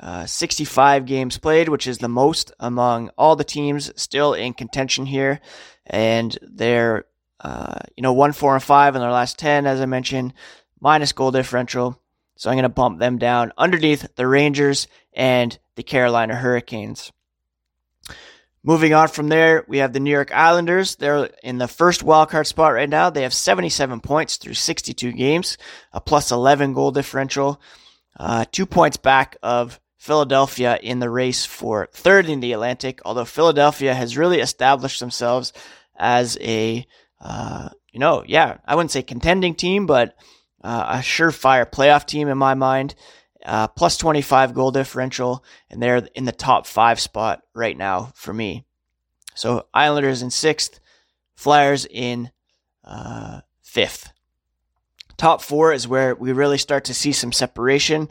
uh, 0.00 0.26
65 0.26 1.06
games 1.06 1.38
played, 1.38 1.68
which 1.68 1.86
is 1.86 1.98
the 1.98 2.08
most 2.08 2.52
among 2.58 3.10
all 3.16 3.36
the 3.36 3.44
teams 3.44 3.90
still 4.00 4.34
in 4.34 4.52
contention 4.52 5.06
here, 5.06 5.40
and 5.86 6.36
they're 6.42 7.04
uh, 7.40 7.78
you 7.96 8.02
know 8.02 8.12
one, 8.12 8.32
four, 8.32 8.54
and 8.54 8.62
five 8.62 8.94
in 8.94 9.00
their 9.00 9.10
last 9.10 9.38
10, 9.38 9.66
as 9.66 9.80
I 9.80 9.86
mentioned, 9.86 10.34
minus 10.80 11.12
goal 11.12 11.30
differential. 11.30 12.00
So 12.36 12.50
I'm 12.50 12.56
going 12.56 12.64
to 12.64 12.68
bump 12.68 12.98
them 12.98 13.18
down 13.18 13.52
underneath 13.56 14.14
the 14.16 14.26
Rangers 14.26 14.88
and 15.12 15.56
the 15.76 15.82
Carolina 15.84 16.34
Hurricanes. 16.34 17.12
Moving 18.66 18.94
on 18.94 19.08
from 19.08 19.28
there, 19.28 19.64
we 19.68 19.78
have 19.78 19.92
the 19.92 20.00
New 20.00 20.10
York 20.10 20.34
Islanders. 20.34 20.96
They're 20.96 21.28
in 21.42 21.58
the 21.58 21.68
first 21.68 22.02
wildcard 22.02 22.46
spot 22.46 22.72
right 22.72 22.88
now. 22.88 23.10
They 23.10 23.22
have 23.22 23.34
77 23.34 24.00
points 24.00 24.38
through 24.38 24.54
62 24.54 25.12
games, 25.12 25.58
a 25.92 26.00
plus 26.00 26.32
11 26.32 26.72
goal 26.72 26.90
differential, 26.90 27.60
uh, 28.18 28.46
two 28.50 28.64
points 28.64 28.96
back 28.96 29.36
of 29.42 29.78
Philadelphia 30.04 30.78
in 30.82 30.98
the 30.98 31.08
race 31.08 31.46
for 31.46 31.88
third 31.90 32.28
in 32.28 32.40
the 32.40 32.52
Atlantic. 32.52 33.00
Although 33.06 33.24
Philadelphia 33.24 33.94
has 33.94 34.18
really 34.18 34.40
established 34.40 35.00
themselves 35.00 35.54
as 35.96 36.36
a, 36.42 36.86
uh, 37.22 37.70
you 37.90 37.98
know, 37.98 38.22
yeah, 38.26 38.58
I 38.66 38.74
wouldn't 38.74 38.90
say 38.90 39.02
contending 39.02 39.54
team, 39.54 39.86
but 39.86 40.14
uh, 40.62 40.96
a 40.96 40.98
surefire 40.98 41.64
playoff 41.64 42.04
team 42.04 42.28
in 42.28 42.36
my 42.36 42.52
mind 42.52 42.94
uh, 43.46 43.68
plus 43.68 43.96
25 43.96 44.52
goal 44.52 44.70
differential, 44.70 45.42
and 45.70 45.82
they're 45.82 46.06
in 46.14 46.26
the 46.26 46.32
top 46.32 46.66
five 46.66 47.00
spot 47.00 47.40
right 47.54 47.76
now 47.76 48.12
for 48.14 48.34
me. 48.34 48.66
So 49.34 49.68
Islanders 49.72 50.20
in 50.20 50.30
sixth, 50.30 50.80
Flyers 51.34 51.86
in 51.86 52.30
uh, 52.84 53.40
fifth. 53.62 54.12
Top 55.16 55.40
four 55.40 55.72
is 55.72 55.88
where 55.88 56.14
we 56.14 56.32
really 56.32 56.58
start 56.58 56.84
to 56.84 56.94
see 56.94 57.12
some 57.12 57.32
separation. 57.32 58.10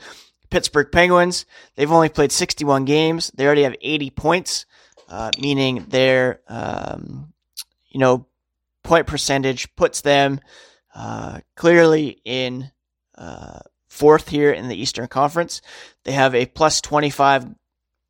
Pittsburgh 0.54 0.92
Penguins, 0.92 1.48
they've 1.76 1.92
only 1.92 2.10
played 2.10 2.32
61 2.32 2.86
games. 2.86 3.32
They 3.34 3.48
already 3.48 3.64
have 3.64 3.76
80 3.82 4.12
points, 4.12 4.68
uh, 5.10 5.32
meaning 5.40 5.88
their, 5.90 6.42
um, 6.48 7.34
you 7.90 8.00
know, 8.00 8.28
point 8.84 9.08
percentage 9.08 9.76
puts 9.76 10.02
them 10.02 10.40
uh, 10.94 11.40
clearly 11.56 12.22
in 12.24 12.70
uh, 13.18 13.62
fourth 13.88 14.30
here 14.30 14.52
in 14.52 14.68
the 14.68 14.80
Eastern 14.80 15.08
Conference. 15.08 15.60
They 16.04 16.12
have 16.12 16.36
a 16.36 16.46
plus 16.46 16.82
25, 16.82 17.48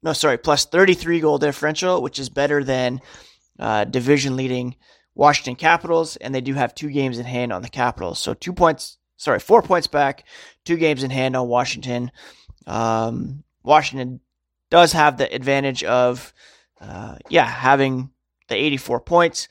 no, 0.01 0.11
sorry, 0.11 0.37
plus 0.37 0.65
33 0.65 1.21
goal 1.21 1.37
differential, 1.37 2.01
which 2.01 2.19
is 2.19 2.27
better 2.27 2.61
than 2.61 2.99
uh, 3.57 3.85
division 3.85 4.35
leading 4.35 4.75
Washington 5.15 5.55
Capitals, 5.55 6.17
and 6.17 6.35
they 6.35 6.41
do 6.41 6.55
have 6.55 6.75
two 6.75 6.89
games 6.89 7.19
in 7.19 7.25
hand 7.25 7.53
on 7.53 7.61
the 7.61 7.69
Capitals. 7.69 8.19
So 8.19 8.33
two 8.33 8.51
points, 8.51 8.97
sorry, 9.17 9.39
four 9.39 9.61
points 9.61 9.87
back, 9.87 10.25
two 10.65 10.77
games 10.77 11.03
in 11.03 11.11
hand 11.11 11.35
on 11.35 11.47
Washington. 11.47 12.11
Um, 12.67 13.43
Washington 13.63 14.19
does 14.69 14.93
have 14.93 15.17
the 15.17 15.33
advantage 15.33 15.83
of, 15.83 16.33
uh, 16.81 17.17
yeah, 17.29 17.45
having 17.45 18.09
the 18.47 18.55
84 18.55 18.99
points 19.01 19.47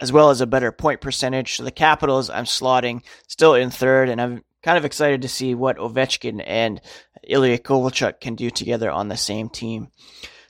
as 0.00 0.12
well 0.12 0.30
as 0.30 0.40
a 0.40 0.46
better 0.46 0.72
point 0.72 1.00
percentage. 1.00 1.56
So 1.56 1.64
the 1.64 1.70
Capitals, 1.70 2.30
I'm 2.30 2.44
slotting 2.44 3.02
still 3.26 3.54
in 3.54 3.70
third, 3.70 4.08
and 4.08 4.20
I'm 4.20 4.44
kind 4.62 4.78
of 4.78 4.84
excited 4.84 5.22
to 5.22 5.28
see 5.28 5.54
what 5.54 5.76
Ovechkin 5.76 6.42
and 6.44 6.80
Ilya 7.24 7.58
Kovalchuk 7.58 8.20
can 8.20 8.34
do 8.34 8.50
together 8.50 8.90
on 8.90 9.08
the 9.08 9.16
same 9.16 9.48
team. 9.48 9.88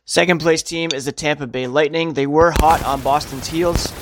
Second 0.04 0.40
place 0.40 0.62
team 0.62 0.90
is 0.92 1.04
the 1.04 1.12
Tampa 1.12 1.46
Bay 1.46 1.66
Lightning. 1.66 2.14
They 2.14 2.26
were 2.26 2.52
hot 2.52 2.82
on 2.84 3.00
Boston's 3.02 3.46
heels 3.46 3.92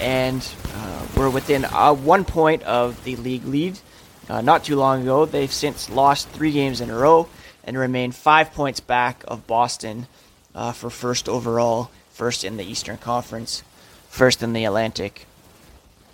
and 0.00 0.46
uh, 0.74 1.06
were 1.16 1.30
within 1.30 1.64
uh, 1.64 1.94
one 1.94 2.24
point 2.24 2.62
of 2.64 3.02
the 3.04 3.16
league 3.16 3.44
lead 3.44 3.78
uh, 4.28 4.40
not 4.40 4.64
too 4.64 4.76
long 4.76 5.02
ago. 5.02 5.24
They've 5.24 5.52
since 5.52 5.90
lost 5.90 6.28
three 6.28 6.52
games 6.52 6.80
in 6.80 6.90
a 6.90 6.96
row 6.96 7.28
and 7.64 7.78
remain 7.78 8.12
five 8.12 8.52
points 8.52 8.80
back 8.80 9.24
of 9.26 9.46
Boston 9.46 10.06
uh, 10.54 10.72
for 10.72 10.90
first 10.90 11.28
overall, 11.28 11.90
first 12.10 12.44
in 12.44 12.56
the 12.56 12.64
Eastern 12.64 12.98
Conference, 12.98 13.62
first 14.08 14.42
in 14.42 14.52
the 14.52 14.64
Atlantic. 14.64 15.26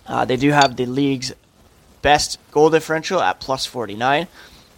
Uh, 0.07 0.25
they 0.25 0.37
do 0.37 0.51
have 0.51 0.75
the 0.75 0.85
league's 0.85 1.33
best 2.01 2.37
goal 2.51 2.69
differential 2.69 3.21
at 3.21 3.39
plus 3.39 3.65
49. 3.65 4.27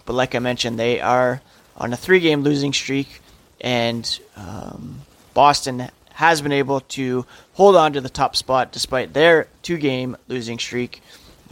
But 0.06 0.14
like 0.14 0.36
I 0.36 0.40
mentioned, 0.40 0.78
they 0.78 1.00
are 1.00 1.42
on 1.78 1.94
a 1.94 1.98
three 1.98 2.20
game 2.20 2.42
losing 2.42 2.74
streak, 2.74 3.22
and 3.62 4.20
um, 4.36 5.02
Boston 5.34 5.90
has 6.14 6.42
been 6.42 6.52
able 6.52 6.82
to 6.82 7.26
hold 7.54 7.76
on 7.76 7.94
to 7.94 8.02
the 8.02 8.10
top 8.10 8.36
spot 8.36 8.72
despite 8.72 9.14
their 9.14 9.48
two 9.64 9.78
game 9.78 10.16
losing 10.28 10.60
streak 10.60 11.02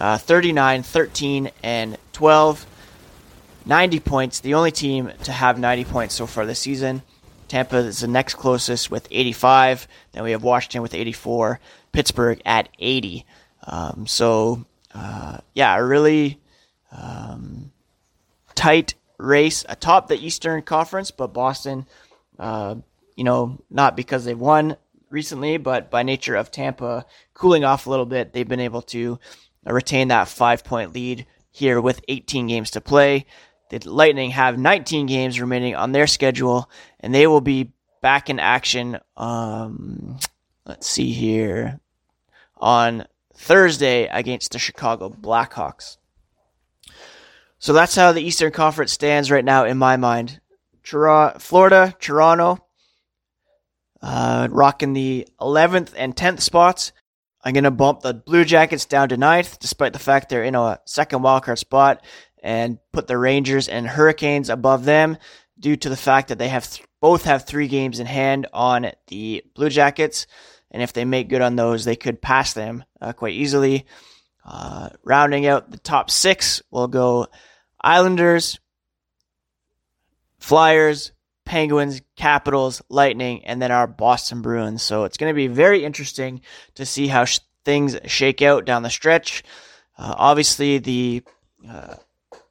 uh, 0.02 0.18
39, 0.18 0.82
13, 0.82 1.52
and 1.62 1.98
12. 2.14 2.66
90 3.64 4.00
points, 4.00 4.40
the 4.40 4.56
only 4.56 4.72
team 4.72 5.12
to 5.24 5.32
have 5.32 5.60
90 5.60 5.86
points 5.86 6.16
so 6.16 6.26
far 6.26 6.48
this 6.48 6.60
season. 6.60 7.04
Tampa 7.48 7.78
is 7.78 8.00
the 8.00 8.08
next 8.08 8.34
closest 8.34 8.90
with 8.90 9.08
85. 9.12 9.88
Then 10.14 10.24
we 10.24 10.32
have 10.32 10.42
Washington 10.42 10.82
with 10.82 10.96
84, 10.96 11.60
Pittsburgh 11.92 12.42
at 12.46 12.70
80. 12.80 13.26
Um, 13.68 14.08
so 14.08 14.66
uh, 14.96 15.38
yeah, 15.54 15.78
a 15.78 15.84
really 15.84 16.40
um, 16.92 17.72
tight 18.56 18.96
race 19.20 19.64
atop 19.70 20.08
the 20.08 20.18
Eastern 20.18 20.64
Conference, 20.64 21.12
but 21.12 21.28
Boston, 21.28 21.86
uh, 22.40 22.74
you 23.16 23.24
know, 23.24 23.60
not 23.70 23.96
because 23.96 24.26
they 24.26 24.34
won 24.34 24.78
recently, 25.12 25.58
but 25.58 25.92
by 25.92 26.02
nature 26.02 26.36
of 26.36 26.50
Tampa 26.50 27.06
cooling 27.36 27.64
off 27.64 27.86
a 27.86 27.90
little 27.92 28.08
bit, 28.08 28.34
they've 28.34 28.48
been 28.48 28.60
able 28.60 28.82
to 28.82 29.20
retain 29.66 30.10
that 30.10 30.28
five 30.28 30.64
point 30.64 30.94
lead 30.94 31.26
here 31.52 31.80
with 31.80 32.02
18 32.08 32.48
games 32.48 32.72
to 32.72 32.82
play. 32.82 33.26
The 33.70 33.80
Lightning 33.90 34.32
have 34.32 34.58
19 34.58 35.06
games 35.06 35.40
remaining 35.40 35.76
on 35.76 35.92
their 35.92 36.08
schedule, 36.08 36.70
and 37.00 37.14
they 37.14 37.28
will 37.28 37.42
be 37.42 37.72
back 38.02 38.30
in 38.30 38.40
action. 38.40 39.00
Um, 39.16 40.20
let's 40.66 40.88
see 40.88 41.12
here 41.12 41.80
on 42.58 43.06
Thursday 43.36 44.08
against 44.08 44.52
the 44.52 44.60
Chicago 44.60 45.10
Blackhawks. 45.10 45.98
So 47.60 47.74
that's 47.74 47.96
how 47.96 48.12
the 48.12 48.22
Eastern 48.22 48.52
Conference 48.52 48.92
stands 48.92 49.32
right 49.32 49.46
now 49.46 49.66
in 49.66 49.78
my 49.78 49.96
mind. 49.96 50.42
Florida, 50.84 51.96
Toronto, 52.00 52.66
uh, 54.02 54.48
rocking 54.50 54.94
the 54.94 55.28
11th 55.40 55.94
and 55.96 56.16
10th 56.16 56.42
spots. 56.42 56.92
I'm 57.44 57.54
going 57.54 57.64
to 57.64 57.72
bump 57.72 58.02
the 58.02 58.14
Blue 58.14 58.46
Jackets 58.46 58.86
down 58.86 59.10
to 59.10 59.18
ninth, 59.18 59.60
despite 59.60 59.94
the 59.94 60.00
fact 60.00 60.30
they're 60.30 60.44
in 60.44 60.56
a 60.56 60.80
second 60.86 61.22
wildcard 61.22 61.58
spot, 61.58 62.04
and 62.44 62.78
put 62.92 63.08
the 63.08 63.18
Rangers 63.18 63.68
and 63.68 63.88
Hurricanes 63.88 64.50
above 64.50 64.86
them 64.86 65.18
due 65.60 65.76
to 65.76 65.90
the 65.90 65.98
fact 65.98 66.30
that 66.30 66.38
they 66.38 66.50
have 66.50 66.70
th- 66.70 66.88
both 67.00 67.24
have 67.26 67.46
three 67.46 67.68
games 67.68 68.00
in 68.00 68.06
hand 68.06 68.48
on 68.54 68.92
the 69.08 69.44
Blue 69.56 69.70
Jackets. 69.70 70.28
And 70.70 70.82
if 70.82 70.94
they 70.94 71.06
make 71.06 71.30
good 71.30 71.42
on 71.42 71.56
those, 71.56 71.84
they 71.84 71.96
could 71.96 72.22
pass 72.22 72.54
them 72.54 72.84
uh, 73.02 73.14
quite 73.14 73.34
easily. 73.34 73.86
Uh, 74.46 74.90
rounding 75.04 75.46
out 75.46 75.70
the 75.70 75.78
top 75.78 76.10
six, 76.10 76.62
we'll 76.72 76.88
go 76.88 77.28
Islanders, 77.80 78.60
Flyers, 80.40 81.12
Penguins, 81.52 82.02
Capitals, 82.16 82.82
Lightning, 82.88 83.44
and 83.44 83.62
then 83.62 83.74
our 83.74 83.86
Boston 83.86 84.42
Bruins. 84.42 84.82
So 84.82 85.04
it's 85.04 85.18
going 85.18 85.32
to 85.32 85.36
be 85.36 85.48
very 85.48 85.84
interesting 85.84 86.40
to 86.76 86.86
see 86.86 87.08
how 87.08 87.26
sh- 87.26 87.42
things 87.66 87.98
shake 88.06 88.42
out 88.42 88.64
down 88.64 88.84
the 88.84 88.90
stretch. 88.90 89.44
Uh, 89.98 90.16
obviously, 90.18 90.78
the 90.78 91.24
uh, 91.70 91.96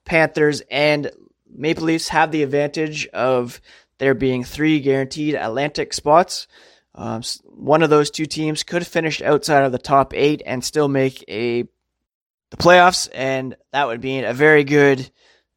Panthers 0.05 0.61
and 0.71 1.11
Maple 1.51 1.85
Leafs 1.85 2.09
have 2.09 2.31
the 2.31 2.43
advantage 2.43 3.07
of 3.07 3.63
there 3.97 4.13
being 4.13 4.45
three 4.45 4.81
guaranteed 4.81 5.35
Atlantic 5.35 5.95
spots. 5.95 6.47
Um, 6.95 7.23
one 7.45 7.83
of 7.83 7.89
those 7.89 8.11
two 8.11 8.27
teams 8.27 8.65
could 8.65 8.87
finish 8.87 9.23
outside 9.23 9.65
of 9.65 9.73
the 9.73 9.79
top 9.79 10.13
eight 10.13 10.43
and 10.45 10.63
still 10.63 10.89
make 10.89 11.25
a 11.27 11.63
the 11.63 12.57
playoffs, 12.59 13.09
and 13.15 13.57
that 13.73 13.87
would 13.87 14.03
be 14.03 14.19
a 14.19 14.35
very 14.35 14.65
good 14.65 15.11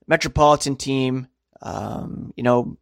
Metropolitan 0.07 0.77
team. 0.77 1.27
Um, 1.61 2.33
you 2.37 2.43
know, 2.43 2.77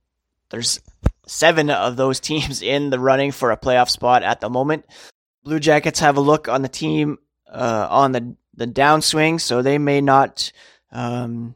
there's 0.52 0.80
seven 1.26 1.70
of 1.70 1.96
those 1.96 2.20
teams 2.30 2.62
in 2.62 2.90
the 2.92 3.00
running 3.00 3.32
for 3.32 3.52
a 3.52 3.58
playoff 3.58 3.90
spot 3.90 4.22
at 4.24 4.42
the 4.42 4.50
moment. 4.50 4.86
Blue 5.44 5.60
Jackets 5.60 6.00
have 6.02 6.18
a 6.18 6.22
look 6.22 6.48
on 6.48 6.62
the 6.62 6.70
team 6.70 7.18
uh, 7.52 7.88
on 7.90 8.12
the 8.12 8.36
the 8.54 8.68
downswing, 8.68 9.40
so 9.40 9.62
they 9.62 9.78
may 9.78 10.02
not, 10.02 10.52
um, 10.92 11.56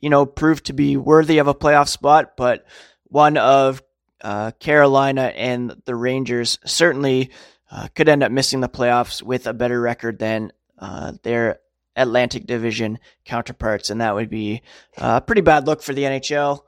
you 0.00 0.10
know, 0.10 0.26
prove 0.26 0.62
to 0.64 0.72
be 0.72 0.96
worthy 0.96 1.38
of 1.38 1.46
a 1.46 1.54
playoff 1.54 1.88
spot. 1.88 2.36
But 2.36 2.66
one 3.04 3.36
of 3.38 3.82
uh, 4.20 4.50
Carolina 4.58 5.32
and 5.34 5.80
the 5.84 5.94
Rangers 5.94 6.58
certainly 6.66 7.30
uh, 7.70 7.88
could 7.94 8.08
end 8.08 8.22
up 8.22 8.32
missing 8.32 8.60
the 8.60 8.68
playoffs 8.68 9.22
with 9.22 9.46
a 9.46 9.54
better 9.54 9.80
record 9.80 10.18
than 10.18 10.52
uh, 10.78 11.12
their 11.22 11.60
Atlantic 11.96 12.46
Division 12.46 12.98
counterparts, 13.24 13.88
and 13.88 14.00
that 14.00 14.14
would 14.14 14.28
be 14.28 14.62
a 14.98 15.20
pretty 15.20 15.40
bad 15.40 15.66
look 15.66 15.82
for 15.82 15.94
the 15.94 16.02
NHL 16.02 16.62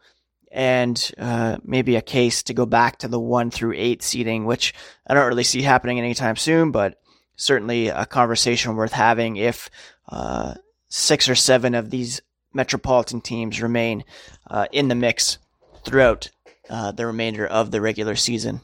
and 0.53 1.13
uh, 1.19 1.59
maybe 1.65 1.97
a 1.97 2.03
case 2.03 2.43
to 2.45 2.55
go 2.55 2.67
back 2.67 2.99
to 2.99 3.09
the 3.09 3.21
one 3.21 3.51
through 3.51 3.75
eight 3.77 4.03
seeding, 4.03 4.45
which 4.45 4.75
I 5.07 5.15
don't 5.15 5.29
really 5.29 5.45
see 5.45 5.63
happening 5.63 5.99
anytime 5.99 6.37
soon, 6.37 6.71
but 6.71 7.01
certainly 7.37 7.89
a 7.89 8.07
conversation 8.07 8.77
worth 8.77 8.93
having 8.93 9.37
if 9.37 9.71
uh, 10.09 10.55
six 10.89 11.29
or 11.29 11.35
seven 11.35 11.75
of 11.75 11.91
these 11.91 12.21
metropolitan 12.53 13.21
teams 13.21 13.63
remain 13.63 14.05
uh, 14.49 14.67
in 14.73 14.89
the 14.89 14.95
mix 14.95 15.39
throughout 15.85 16.31
uh, 16.71 16.93
the 16.93 17.07
remainder 17.07 17.47
of 17.47 17.71
the 17.71 17.81
regular 17.81 18.17
season. 18.17 18.61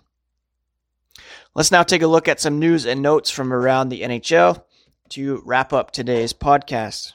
Let's 1.55 1.71
now 1.71 1.83
take 1.83 2.03
a 2.03 2.07
look 2.07 2.29
at 2.29 2.41
some 2.41 2.59
news 2.59 2.87
and 2.87 3.03
notes 3.03 3.31
from 3.31 3.53
around 3.53 3.91
the 3.91 4.01
NHL 4.01 4.63
to 5.11 5.43
wrap 5.45 5.73
up 5.75 5.91
today's 5.91 6.33
podcast. 6.33 7.13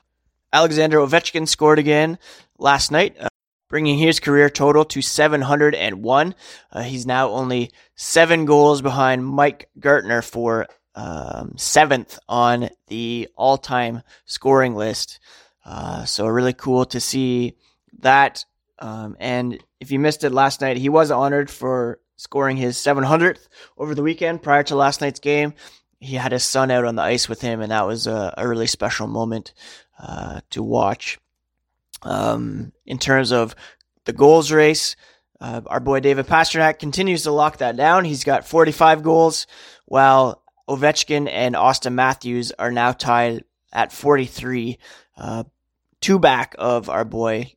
Alexander 0.54 1.00
Ovechkin 1.00 1.48
scored 1.48 1.80
again 1.80 2.20
last 2.60 2.92
night, 2.92 3.18
uh, 3.20 3.28
bringing 3.70 3.98
his 3.98 4.20
career 4.20 4.50
total 4.50 4.86
to 4.86 5.02
701. 5.02 6.36
Uh, 6.72 6.82
he's 6.82 7.06
now 7.06 7.30
only 7.30 7.72
seven 7.96 8.46
goals 8.46 8.82
behind 8.82 9.26
Mike 9.26 9.70
Gartner 9.80 10.22
for 10.22 10.68
um, 10.96 11.54
seventh 11.58 12.18
on 12.28 12.70
the 12.88 13.28
all 13.36 13.58
time 13.58 14.02
scoring 14.26 14.76
list. 14.76 15.20
Uh, 15.66 16.06
so, 16.06 16.26
really 16.28 16.54
cool 16.54 16.86
to 16.86 17.00
see 17.00 17.56
that. 18.00 18.46
Um, 18.80 19.18
and 19.20 19.62
if 19.80 19.92
you 19.92 20.00
missed 20.00 20.24
it 20.24 20.32
last 20.32 20.62
night, 20.62 20.78
he 20.78 20.90
was 20.90 21.12
honored 21.12 21.50
for 21.50 22.00
scoring 22.16 22.58
his 22.58 22.78
700th 22.78 23.48
over 23.78 23.94
the 23.94 24.02
weekend 24.04 24.42
prior 24.42 24.64
to 24.64 24.76
last 24.76 25.02
night's 25.02 25.20
game 25.20 25.54
he 26.00 26.16
had 26.16 26.32
his 26.32 26.44
son 26.44 26.72
out 26.72 26.86
on 26.86 26.96
the 26.96 27.02
ice 27.02 27.28
with 27.28 27.42
him, 27.42 27.62
and 27.62 27.72
that 27.72 27.88
was 27.88 28.08
a, 28.08 28.34
a 28.38 28.48
really 28.48 28.68
special 28.68 29.08
moment 29.08 29.54
uh, 30.00 30.42
to 30.52 30.62
watch. 30.62 31.20
Um, 32.08 32.72
in 32.86 33.00
terms 33.00 33.34
of 33.34 33.54
the 34.06 34.14
goals 34.14 34.50
race, 34.50 34.96
uh, 35.42 35.62
our 35.68 35.82
boy 35.82 36.00
David 36.00 36.26
Pastrnak 36.26 36.80
continues 36.80 37.24
to 37.24 37.32
lock 37.32 37.58
that 37.58 37.76
down. 37.76 38.06
He's 38.06 38.24
got 38.24 38.48
45 38.48 39.04
goals, 39.04 39.46
while 39.86 40.42
Ovechkin 40.70 41.30
and 41.30 41.54
Auston 41.54 41.94
Matthews 41.94 42.54
are 42.58 42.72
now 42.72 42.94
tied 42.94 43.44
at 43.74 43.92
43, 43.92 44.80
uh, 45.18 45.44
two 46.00 46.18
back 46.18 46.56
of 46.58 46.90
our 46.90 47.04
boy 47.04 47.54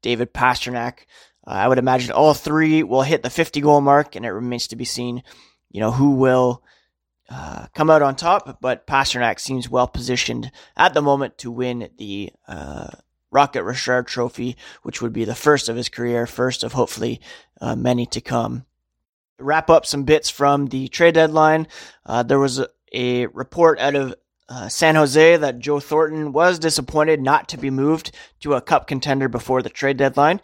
David 0.00 0.32
Pastrnak. 0.32 1.00
Uh, 1.44 1.50
I 1.50 1.66
would 1.66 1.78
imagine 1.78 2.12
all 2.12 2.34
three 2.34 2.84
will 2.84 3.02
hit 3.02 3.24
the 3.24 3.30
50 3.30 3.60
goal 3.60 3.80
mark, 3.80 4.14
and 4.14 4.24
it 4.24 4.30
remains 4.30 4.68
to 4.68 4.76
be 4.76 4.84
seen, 4.84 5.24
you 5.70 5.80
know, 5.80 5.90
who 5.90 6.12
will 6.12 6.62
uh, 7.28 7.66
come 7.74 7.90
out 7.90 8.02
on 8.02 8.14
top, 8.14 8.60
but 8.60 8.86
Pastrnak 8.86 9.40
seems 9.40 9.68
well 9.68 9.88
positioned 9.88 10.52
at 10.76 10.94
the 10.94 11.02
moment 11.02 11.36
to 11.38 11.50
win 11.50 11.90
the 11.98 12.32
uh, 12.46 12.88
Rocket 13.30 13.62
Richard 13.62 14.06
Trophy, 14.06 14.56
which 14.82 15.02
would 15.02 15.12
be 15.12 15.24
the 15.24 15.34
first 15.34 15.68
of 15.68 15.76
his 15.76 15.88
career, 15.88 16.26
first 16.26 16.64
of 16.64 16.72
hopefully 16.72 17.20
uh, 17.60 17.76
many 17.76 18.06
to 18.06 18.20
come. 18.20 18.64
Wrap 19.38 19.70
up 19.70 19.86
some 19.86 20.04
bits 20.04 20.30
from 20.30 20.66
the 20.66 20.88
trade 20.88 21.14
deadline. 21.14 21.68
Uh, 22.04 22.22
there 22.22 22.38
was 22.38 22.58
a, 22.58 22.68
a, 22.92 23.26
report 23.26 23.78
out 23.78 23.94
of 23.94 24.14
uh, 24.48 24.68
San 24.68 24.94
Jose 24.94 25.36
that 25.36 25.58
Joe 25.58 25.78
Thornton 25.78 26.32
was 26.32 26.58
disappointed 26.58 27.20
not 27.20 27.48
to 27.50 27.58
be 27.58 27.70
moved 27.70 28.10
to 28.40 28.54
a 28.54 28.60
cup 28.60 28.86
contender 28.86 29.28
before 29.28 29.62
the 29.62 29.68
trade 29.68 29.98
deadline. 29.98 30.40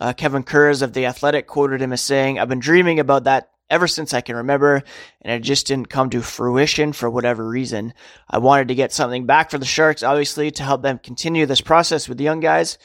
Uh, 0.00 0.12
Kevin 0.12 0.42
Kurz 0.42 0.82
of 0.82 0.94
The 0.94 1.06
Athletic 1.06 1.46
quoted 1.46 1.82
him 1.82 1.92
as 1.92 2.00
saying, 2.00 2.38
I've 2.38 2.48
been 2.48 2.58
dreaming 2.58 2.98
about 2.98 3.24
that 3.24 3.51
ever 3.72 3.88
since 3.88 4.12
I 4.12 4.20
can 4.20 4.36
remember, 4.36 4.82
and 5.22 5.32
it 5.32 5.40
just 5.40 5.66
didn't 5.66 5.88
come 5.88 6.10
to 6.10 6.20
fruition 6.20 6.92
for 6.92 7.10
whatever 7.10 7.48
reason. 7.48 7.94
I 8.28 8.38
wanted 8.38 8.68
to 8.68 8.74
get 8.74 8.92
something 8.92 9.26
back 9.26 9.50
for 9.50 9.58
the 9.58 9.64
Sharks, 9.64 10.02
obviously, 10.02 10.50
to 10.52 10.62
help 10.62 10.82
them 10.82 10.98
continue 10.98 11.46
this 11.46 11.62
process 11.62 12.08
with 12.08 12.18
the 12.18 12.24
young 12.24 12.40
guys, 12.40 12.76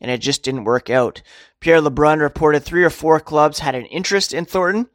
and 0.00 0.10
it 0.10 0.18
just 0.18 0.44
didn't 0.44 0.64
work 0.64 0.88
out. 0.88 1.20
Pierre 1.60 1.80
LeBrun 1.80 2.20
reported 2.20 2.60
three 2.60 2.84
or 2.84 2.90
four 2.90 3.18
clubs 3.18 3.58
had 3.58 3.74
an 3.74 3.86
interest 3.86 4.32
in 4.32 4.44
Thornton, 4.44 4.88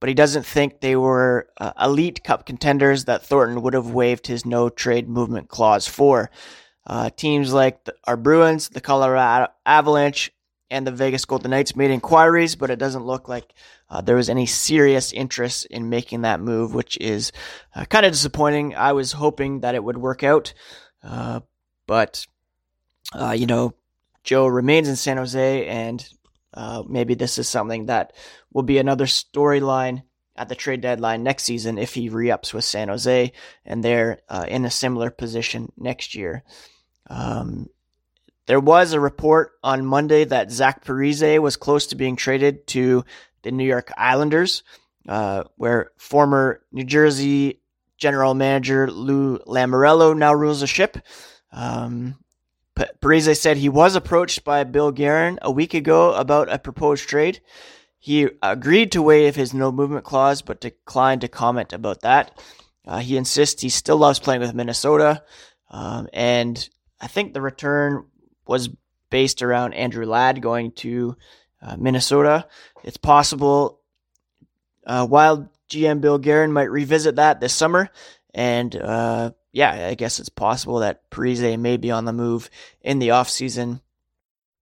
but 0.00 0.08
he 0.08 0.14
doesn't 0.14 0.44
think 0.44 0.80
they 0.80 0.96
were 0.96 1.48
uh, 1.58 1.72
elite 1.80 2.24
cup 2.24 2.44
contenders 2.44 3.04
that 3.04 3.24
Thornton 3.24 3.62
would 3.62 3.74
have 3.74 3.92
waived 3.92 4.26
his 4.26 4.44
no 4.44 4.68
trade 4.68 5.08
movement 5.08 5.48
clause 5.48 5.86
for. 5.86 6.30
Uh, 6.84 7.10
teams 7.10 7.52
like 7.52 7.84
the, 7.84 7.94
our 8.04 8.16
Bruins, 8.16 8.68
the 8.68 8.80
Colorado 8.80 9.48
Avalanche, 9.64 10.32
and 10.70 10.86
the 10.86 10.92
Vegas 10.92 11.24
Golden 11.24 11.50
Knights 11.50 11.76
made 11.76 11.90
inquiries, 11.90 12.56
but 12.56 12.70
it 12.70 12.78
doesn't 12.78 13.06
look 13.06 13.28
like 13.28 13.54
uh, 13.88 14.00
there 14.00 14.16
was 14.16 14.28
any 14.28 14.46
serious 14.46 15.12
interest 15.12 15.66
in 15.66 15.88
making 15.88 16.22
that 16.22 16.40
move, 16.40 16.74
which 16.74 16.96
is 16.98 17.32
uh, 17.74 17.84
kind 17.84 18.04
of 18.06 18.12
disappointing. 18.12 18.74
I 18.74 18.92
was 18.92 19.12
hoping 19.12 19.60
that 19.60 19.74
it 19.74 19.84
would 19.84 19.98
work 19.98 20.22
out, 20.22 20.54
uh, 21.02 21.40
but 21.86 22.26
uh, 23.14 23.32
you 23.32 23.46
know, 23.46 23.74
Joe 24.24 24.46
remains 24.46 24.88
in 24.88 24.96
San 24.96 25.16
Jose, 25.16 25.66
and 25.66 26.06
uh, 26.52 26.82
maybe 26.88 27.14
this 27.14 27.38
is 27.38 27.48
something 27.48 27.86
that 27.86 28.12
will 28.52 28.64
be 28.64 28.78
another 28.78 29.06
storyline 29.06 30.02
at 30.36 30.48
the 30.48 30.54
trade 30.54 30.80
deadline 30.80 31.22
next 31.22 31.44
season 31.44 31.78
if 31.78 31.94
he 31.94 32.08
re-ups 32.08 32.52
with 32.52 32.64
San 32.64 32.88
Jose 32.88 33.32
and 33.64 33.82
they're 33.82 34.20
uh, 34.28 34.44
in 34.48 34.64
a 34.64 34.70
similar 34.70 35.10
position 35.10 35.72
next 35.76 36.14
year. 36.14 36.44
Um, 37.08 37.68
there 38.46 38.60
was 38.60 38.92
a 38.92 39.00
report 39.00 39.52
on 39.62 39.86
Monday 39.86 40.24
that 40.24 40.50
Zach 40.50 40.84
Parise 40.84 41.40
was 41.40 41.56
close 41.56 41.86
to 41.88 41.96
being 41.96 42.16
traded 42.16 42.66
to 42.68 43.04
the 43.46 43.52
New 43.52 43.64
York 43.64 43.92
Islanders, 43.96 44.64
uh, 45.08 45.44
where 45.56 45.92
former 45.98 46.62
New 46.72 46.84
Jersey 46.84 47.60
general 47.96 48.34
manager 48.34 48.90
Lou 48.90 49.38
Lamoriello 49.38 50.16
now 50.16 50.34
rules 50.34 50.60
the 50.60 50.66
ship. 50.66 50.98
Um, 51.52 52.18
Parise 52.74 53.38
said 53.38 53.56
he 53.56 53.68
was 53.68 53.94
approached 53.94 54.44
by 54.44 54.64
Bill 54.64 54.90
Guerin 54.90 55.38
a 55.40 55.50
week 55.50 55.74
ago 55.74 56.12
about 56.12 56.52
a 56.52 56.58
proposed 56.58 57.08
trade. 57.08 57.40
He 57.98 58.28
agreed 58.42 58.92
to 58.92 59.02
waive 59.02 59.36
his 59.36 59.54
no 59.54 59.72
movement 59.72 60.04
clause, 60.04 60.42
but 60.42 60.60
declined 60.60 61.22
to 61.22 61.28
comment 61.28 61.72
about 61.72 62.02
that. 62.02 62.38
Uh, 62.84 62.98
he 62.98 63.16
insists 63.16 63.62
he 63.62 63.68
still 63.68 63.96
loves 63.96 64.18
playing 64.18 64.40
with 64.40 64.54
Minnesota, 64.54 65.22
um, 65.70 66.08
and 66.12 66.68
I 67.00 67.06
think 67.06 67.32
the 67.32 67.40
return 67.40 68.06
was 68.46 68.68
based 69.10 69.40
around 69.40 69.74
Andrew 69.74 70.04
Ladd 70.04 70.42
going 70.42 70.72
to 70.72 71.16
uh, 71.62 71.76
Minnesota. 71.78 72.46
It's 72.84 72.96
possible 72.96 73.80
uh, 74.86 75.06
Wild 75.08 75.48
GM 75.68 76.00
Bill 76.00 76.18
Guerin 76.18 76.52
might 76.52 76.70
revisit 76.70 77.16
that 77.16 77.40
this 77.40 77.54
summer 77.54 77.90
and, 78.36 78.76
uh, 78.76 79.30
yeah, 79.50 79.88
I 79.88 79.94
guess 79.94 80.20
it's 80.20 80.28
possible 80.28 80.80
that 80.80 81.08
Parise 81.10 81.58
may 81.58 81.78
be 81.78 81.90
on 81.90 82.04
the 82.04 82.12
move 82.12 82.50
in 82.82 82.98
the 82.98 83.08
offseason. 83.08 83.80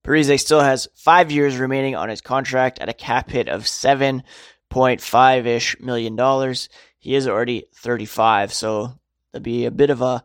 Parise 0.05 0.39
still 0.39 0.61
has 0.61 0.87
five 0.95 1.33
years 1.33 1.57
remaining 1.57 1.97
on 1.97 2.09
his 2.09 2.21
contract 2.21 2.79
at 2.79 2.89
a 2.89 2.95
cap 2.95 3.31
hit 3.31 3.49
of 3.49 3.63
7.5 3.65 5.47
ish 5.47 5.81
million 5.81 6.15
dollars. 6.15 6.69
He 6.99 7.17
is 7.17 7.27
already 7.27 7.67
35, 7.75 8.53
so 8.53 8.93
it'll 9.33 9.43
be 9.43 9.65
a 9.65 9.73
bit 9.73 9.91
of 9.91 10.01
a 10.01 10.25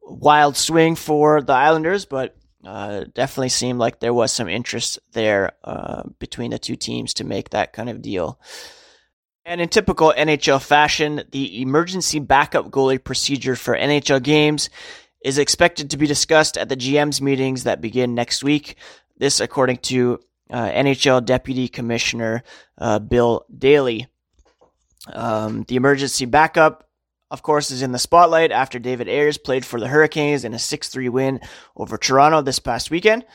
wild 0.00 0.56
swing 0.56 0.94
for 0.94 1.42
the 1.42 1.52
Islanders, 1.52 2.04
but 2.04 2.36
uh, 2.66 3.04
definitely 3.14 3.48
seemed 3.48 3.78
like 3.78 4.00
there 4.00 4.14
was 4.14 4.32
some 4.32 4.48
interest 4.48 4.98
there 5.12 5.52
uh, 5.64 6.02
between 6.18 6.50
the 6.50 6.58
two 6.58 6.76
teams 6.76 7.14
to 7.14 7.24
make 7.24 7.50
that 7.50 7.72
kind 7.72 7.88
of 7.88 8.02
deal. 8.02 8.40
And 9.44 9.60
in 9.60 9.68
typical 9.68 10.14
NHL 10.16 10.62
fashion, 10.62 11.22
the 11.30 11.60
emergency 11.60 12.18
backup 12.18 12.70
goalie 12.70 13.02
procedure 13.02 13.56
for 13.56 13.76
NHL 13.76 14.22
games 14.22 14.70
is 15.22 15.38
expected 15.38 15.90
to 15.90 15.96
be 15.96 16.06
discussed 16.06 16.56
at 16.56 16.68
the 16.68 16.76
GM's 16.76 17.20
meetings 17.20 17.64
that 17.64 17.80
begin 17.80 18.14
next 18.14 18.42
week. 18.42 18.76
This, 19.18 19.40
according 19.40 19.78
to 19.78 20.20
uh, 20.50 20.70
NHL 20.70 21.24
Deputy 21.24 21.68
Commissioner 21.68 22.42
uh, 22.78 22.98
Bill 22.98 23.44
Daly. 23.56 24.06
Um, 25.12 25.64
the 25.68 25.76
emergency 25.76 26.24
backup, 26.24 26.88
of 27.34 27.42
course, 27.42 27.72
is 27.72 27.82
in 27.82 27.90
the 27.90 27.98
spotlight 27.98 28.52
after 28.52 28.78
David 28.78 29.08
Ayres 29.08 29.38
played 29.38 29.66
for 29.66 29.80
the 29.80 29.88
Hurricanes 29.88 30.44
in 30.44 30.54
a 30.54 30.58
6 30.58 30.88
3 30.88 31.08
win 31.08 31.40
over 31.76 31.98
Toronto 31.98 32.42
this 32.42 32.60
past 32.60 32.92
weekend. 32.92 33.26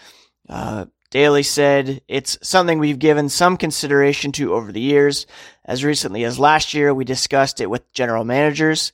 Uh, 0.48 0.86
Daly 1.12 1.44
said 1.44 2.00
it's 2.08 2.38
something 2.42 2.80
we've 2.80 2.98
given 2.98 3.28
some 3.28 3.58
consideration 3.58 4.32
to 4.32 4.54
over 4.54 4.72
the 4.72 4.80
years. 4.80 5.28
As 5.66 5.84
recently 5.84 6.24
as 6.24 6.40
last 6.40 6.74
year, 6.74 6.94
we 6.94 7.04
discussed 7.04 7.60
it 7.60 7.70
with 7.70 7.92
general 7.92 8.24
managers. 8.24 8.94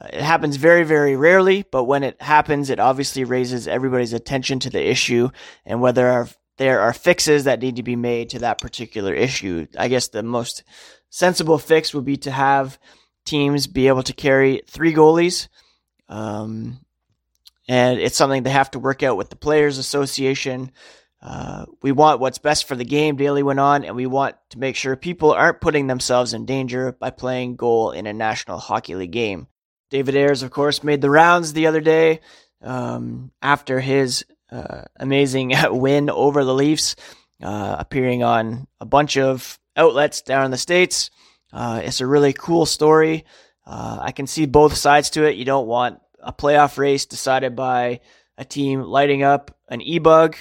Uh, 0.00 0.06
it 0.12 0.22
happens 0.22 0.54
very, 0.54 0.84
very 0.84 1.16
rarely, 1.16 1.64
but 1.72 1.82
when 1.82 2.04
it 2.04 2.22
happens, 2.22 2.70
it 2.70 2.78
obviously 2.78 3.24
raises 3.24 3.66
everybody's 3.66 4.12
attention 4.12 4.60
to 4.60 4.70
the 4.70 4.88
issue 4.88 5.30
and 5.66 5.80
whether 5.80 6.28
there 6.58 6.80
are 6.80 6.92
fixes 6.92 7.42
that 7.42 7.60
need 7.60 7.74
to 7.74 7.82
be 7.82 7.96
made 7.96 8.30
to 8.30 8.38
that 8.38 8.60
particular 8.60 9.12
issue. 9.12 9.66
I 9.76 9.88
guess 9.88 10.06
the 10.06 10.22
most 10.22 10.62
sensible 11.10 11.58
fix 11.58 11.92
would 11.92 12.04
be 12.04 12.18
to 12.18 12.30
have 12.30 12.78
teams 13.24 13.66
be 13.66 13.88
able 13.88 14.02
to 14.04 14.12
carry 14.12 14.62
three 14.66 14.92
goalies. 14.94 15.48
Um, 16.08 16.80
and 17.68 17.98
it's 17.98 18.16
something 18.16 18.42
they 18.42 18.50
have 18.50 18.70
to 18.72 18.78
work 18.78 19.02
out 19.02 19.16
with 19.16 19.30
the 19.30 19.36
Players 19.36 19.78
Association. 19.78 20.70
Uh, 21.22 21.64
we 21.82 21.90
want 21.92 22.20
what's 22.20 22.38
best 22.38 22.68
for 22.68 22.76
the 22.76 22.84
game, 22.84 23.16
Daly 23.16 23.42
went 23.42 23.60
on, 23.60 23.84
and 23.84 23.96
we 23.96 24.04
want 24.06 24.36
to 24.50 24.58
make 24.58 24.76
sure 24.76 24.94
people 24.94 25.32
aren't 25.32 25.62
putting 25.62 25.86
themselves 25.86 26.34
in 26.34 26.44
danger 26.44 26.92
by 26.92 27.08
playing 27.08 27.56
goal 27.56 27.92
in 27.92 28.06
a 28.06 28.12
National 28.12 28.58
Hockey 28.58 28.94
League 28.94 29.12
game. 29.12 29.46
David 29.90 30.16
Ayres, 30.16 30.42
of 30.42 30.50
course, 30.50 30.84
made 30.84 31.00
the 31.00 31.08
rounds 31.08 31.52
the 31.52 31.66
other 31.66 31.80
day 31.80 32.20
um, 32.60 33.30
after 33.40 33.80
his 33.80 34.26
uh, 34.52 34.82
amazing 35.00 35.54
win 35.70 36.10
over 36.10 36.44
the 36.44 36.54
Leafs, 36.54 36.94
uh, 37.42 37.76
appearing 37.78 38.22
on 38.22 38.66
a 38.78 38.84
bunch 38.84 39.16
of 39.16 39.58
outlets 39.76 40.20
down 40.20 40.44
in 40.44 40.50
the 40.50 40.58
States. 40.58 41.10
Uh, 41.54 41.80
it's 41.84 42.00
a 42.00 42.06
really 42.06 42.32
cool 42.32 42.66
story. 42.66 43.24
Uh, 43.64 43.98
I 44.00 44.10
can 44.10 44.26
see 44.26 44.44
both 44.44 44.74
sides 44.74 45.10
to 45.10 45.24
it. 45.24 45.36
You 45.36 45.44
don't 45.44 45.68
want 45.68 46.00
a 46.20 46.32
playoff 46.32 46.76
race 46.76 47.06
decided 47.06 47.54
by 47.54 48.00
a 48.36 48.44
team 48.44 48.82
lighting 48.82 49.22
up 49.22 49.56
an 49.68 49.80
e 49.80 50.00
bug. 50.00 50.36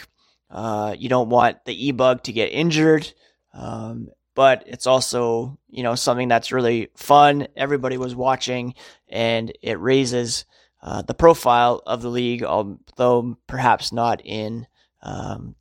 Uh, 0.50 0.96
you 0.98 1.10
don't 1.10 1.30
want 1.30 1.64
the 1.66 1.88
e 1.88 1.92
bug 1.92 2.24
to 2.24 2.34
get 2.34 2.48
injured. 2.48 3.14
Um, 3.54 4.10
but 4.36 4.64
it's 4.66 4.88
also, 4.88 5.60
you 5.70 5.84
know, 5.84 5.94
something 5.94 6.28
that's 6.28 6.52
really 6.52 6.90
fun. 6.96 7.48
Everybody 7.56 7.98
was 7.98 8.16
watching 8.16 8.74
and 9.08 9.54
it 9.62 9.80
raises 9.80 10.46
uh, 10.82 11.04
the 11.04 11.14
profile 11.14 11.82
of 11.86 12.02
the 12.02 12.10
league, 12.10 12.44
although 12.44 13.38
perhaps 13.46 13.94
not 13.94 14.22
in, 14.26 14.66
um, 15.04 15.56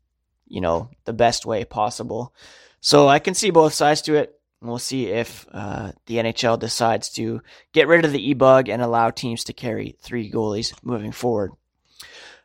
you 0.48 0.62
know, 0.62 0.88
the 1.04 1.12
best 1.12 1.44
way 1.44 1.64
possible. 1.64 2.34
So 2.80 3.06
I 3.06 3.18
can 3.18 3.34
see 3.34 3.50
both 3.50 3.74
sides 3.74 4.02
to 4.02 4.16
it. 4.16 4.40
We'll 4.62 4.78
see 4.78 5.08
if 5.08 5.44
uh, 5.52 5.90
the 6.06 6.16
NHL 6.18 6.58
decides 6.58 7.08
to 7.14 7.42
get 7.72 7.88
rid 7.88 8.04
of 8.04 8.12
the 8.12 8.30
e 8.30 8.32
bug 8.34 8.68
and 8.68 8.80
allow 8.80 9.10
teams 9.10 9.44
to 9.44 9.52
carry 9.52 9.96
three 10.00 10.30
goalies 10.30 10.72
moving 10.84 11.10
forward. 11.10 11.50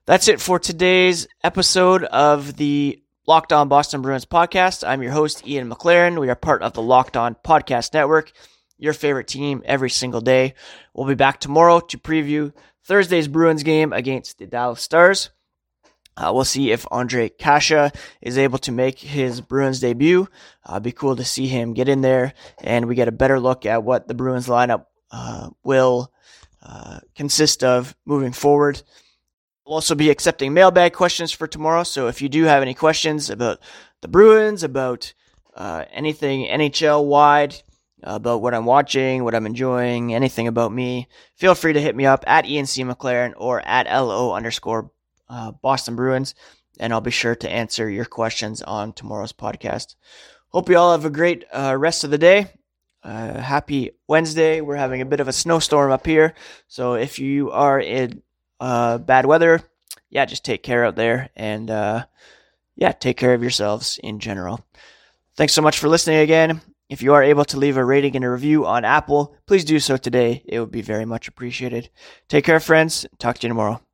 That's 0.05 0.27
it 0.27 0.41
for 0.41 0.57
today's 0.57 1.27
episode 1.43 2.03
of 2.05 2.57
the 2.57 3.03
Locked 3.27 3.53
On 3.53 3.67
Boston 3.67 4.01
Bruins 4.01 4.25
podcast. 4.25 4.87
I'm 4.87 5.03
your 5.03 5.11
host, 5.11 5.45
Ian 5.47 5.69
McLaren. 5.69 6.19
We 6.19 6.29
are 6.29 6.35
part 6.35 6.63
of 6.63 6.73
the 6.73 6.81
Locked 6.81 7.17
On 7.17 7.35
Podcast 7.35 7.93
Network, 7.93 8.31
your 8.79 8.93
favorite 8.93 9.27
team 9.27 9.61
every 9.65 9.89
single 9.91 10.21
day. 10.21 10.55
We'll 10.93 11.07
be 11.07 11.13
back 11.13 11.39
tomorrow 11.39 11.81
to 11.81 11.97
preview 11.99 12.51
Thursday's 12.83 13.27
Bruins 13.27 13.63
game 13.63 13.93
against 13.93 14.39
the 14.39 14.47
Dallas 14.47 14.81
Stars. 14.81 15.29
Uh, 16.17 16.31
we'll 16.33 16.43
see 16.43 16.71
if 16.71 16.83
Ondrej 16.85 17.37
Kase 17.37 17.91
is 18.21 18.37
able 18.37 18.57
to 18.59 18.71
make 18.71 18.97
his 18.97 19.39
Bruins 19.39 19.79
debut. 19.79 20.27
Uh, 20.65 20.79
be 20.79 20.91
cool 20.91 21.15
to 21.15 21.23
see 21.23 21.47
him 21.47 21.73
get 21.73 21.87
in 21.87 22.01
there, 22.01 22.33
and 22.63 22.87
we 22.87 22.95
get 22.95 23.07
a 23.07 23.11
better 23.11 23.39
look 23.39 23.65
at 23.65 23.83
what 23.83 24.07
the 24.07 24.15
Bruins 24.15 24.47
lineup 24.47 24.85
uh, 25.11 25.49
will 25.63 26.11
uh, 26.63 26.99
consist 27.15 27.63
of 27.63 27.95
moving 28.05 28.31
forward. 28.31 28.81
We'll 29.65 29.75
also 29.75 29.95
be 29.95 30.09
accepting 30.09 30.53
mailbag 30.53 30.93
questions 30.93 31.31
for 31.31 31.45
tomorrow. 31.45 31.83
So 31.83 32.07
if 32.07 32.21
you 32.21 32.29
do 32.29 32.45
have 32.45 32.63
any 32.63 32.73
questions 32.73 33.29
about 33.29 33.59
the 34.01 34.07
Bruins, 34.07 34.63
about 34.63 35.13
uh, 35.55 35.85
anything 35.91 36.47
NHL 36.47 37.05
wide, 37.05 37.55
about 38.01 38.41
what 38.41 38.53
I'm 38.53 38.65
watching, 38.65 39.23
what 39.23 39.35
I'm 39.35 39.45
enjoying, 39.45 40.13
anything 40.13 40.47
about 40.47 40.71
me, 40.71 41.07
feel 41.35 41.53
free 41.53 41.73
to 41.73 41.81
hit 41.81 41.95
me 41.95 42.05
up 42.05 42.23
at 42.27 42.45
Ian 42.45 42.65
C. 42.65 42.83
McLaren 42.83 43.33
or 43.37 43.61
at 43.61 43.87
LO 43.87 44.33
underscore 44.33 44.91
uh, 45.29 45.51
Boston 45.51 45.95
Bruins, 45.95 46.35
and 46.79 46.93
I'll 46.93 47.01
be 47.01 47.11
sure 47.11 47.35
to 47.35 47.49
answer 47.49 47.89
your 47.89 48.05
questions 48.05 48.61
on 48.61 48.93
tomorrow's 48.93 49.33
podcast. 49.33 49.95
Hope 50.49 50.69
you 50.69 50.77
all 50.77 50.91
have 50.91 51.05
a 51.05 51.09
great 51.09 51.45
uh, 51.51 51.75
rest 51.77 52.03
of 52.03 52.11
the 52.11 52.17
day. 52.17 52.47
Uh, 53.03 53.39
happy 53.39 53.91
Wednesday. 54.07 54.61
We're 54.61 54.75
having 54.75 55.01
a 55.01 55.05
bit 55.05 55.19
of 55.19 55.27
a 55.27 55.33
snowstorm 55.33 55.91
up 55.91 56.05
here. 56.05 56.33
So 56.67 56.93
if 56.93 57.19
you 57.19 57.51
are 57.51 57.79
in 57.79 58.21
uh, 58.59 58.97
bad 58.97 59.25
weather, 59.25 59.61
yeah, 60.09 60.25
just 60.25 60.45
take 60.45 60.63
care 60.63 60.85
out 60.85 60.95
there 60.95 61.29
and 61.35 61.69
uh, 61.69 62.05
yeah, 62.75 62.91
take 62.91 63.17
care 63.17 63.33
of 63.33 63.41
yourselves 63.41 63.99
in 64.03 64.19
general. 64.19 64.65
Thanks 65.35 65.53
so 65.53 65.61
much 65.61 65.79
for 65.79 65.87
listening 65.87 66.19
again. 66.19 66.61
If 66.89 67.01
you 67.01 67.13
are 67.13 67.23
able 67.23 67.45
to 67.45 67.57
leave 67.57 67.77
a 67.77 67.83
rating 67.83 68.15
and 68.15 68.23
a 68.23 68.29
review 68.29 68.65
on 68.65 68.85
Apple, 68.85 69.35
please 69.45 69.65
do 69.65 69.79
so 69.79 69.97
today. 69.97 70.43
It 70.45 70.59
would 70.59 70.71
be 70.71 70.81
very 70.81 71.05
much 71.05 71.27
appreciated. 71.27 71.89
Take 72.29 72.45
care, 72.45 72.59
friends. 72.59 73.05
Talk 73.19 73.37
to 73.39 73.47
you 73.47 73.49
tomorrow. 73.49 73.86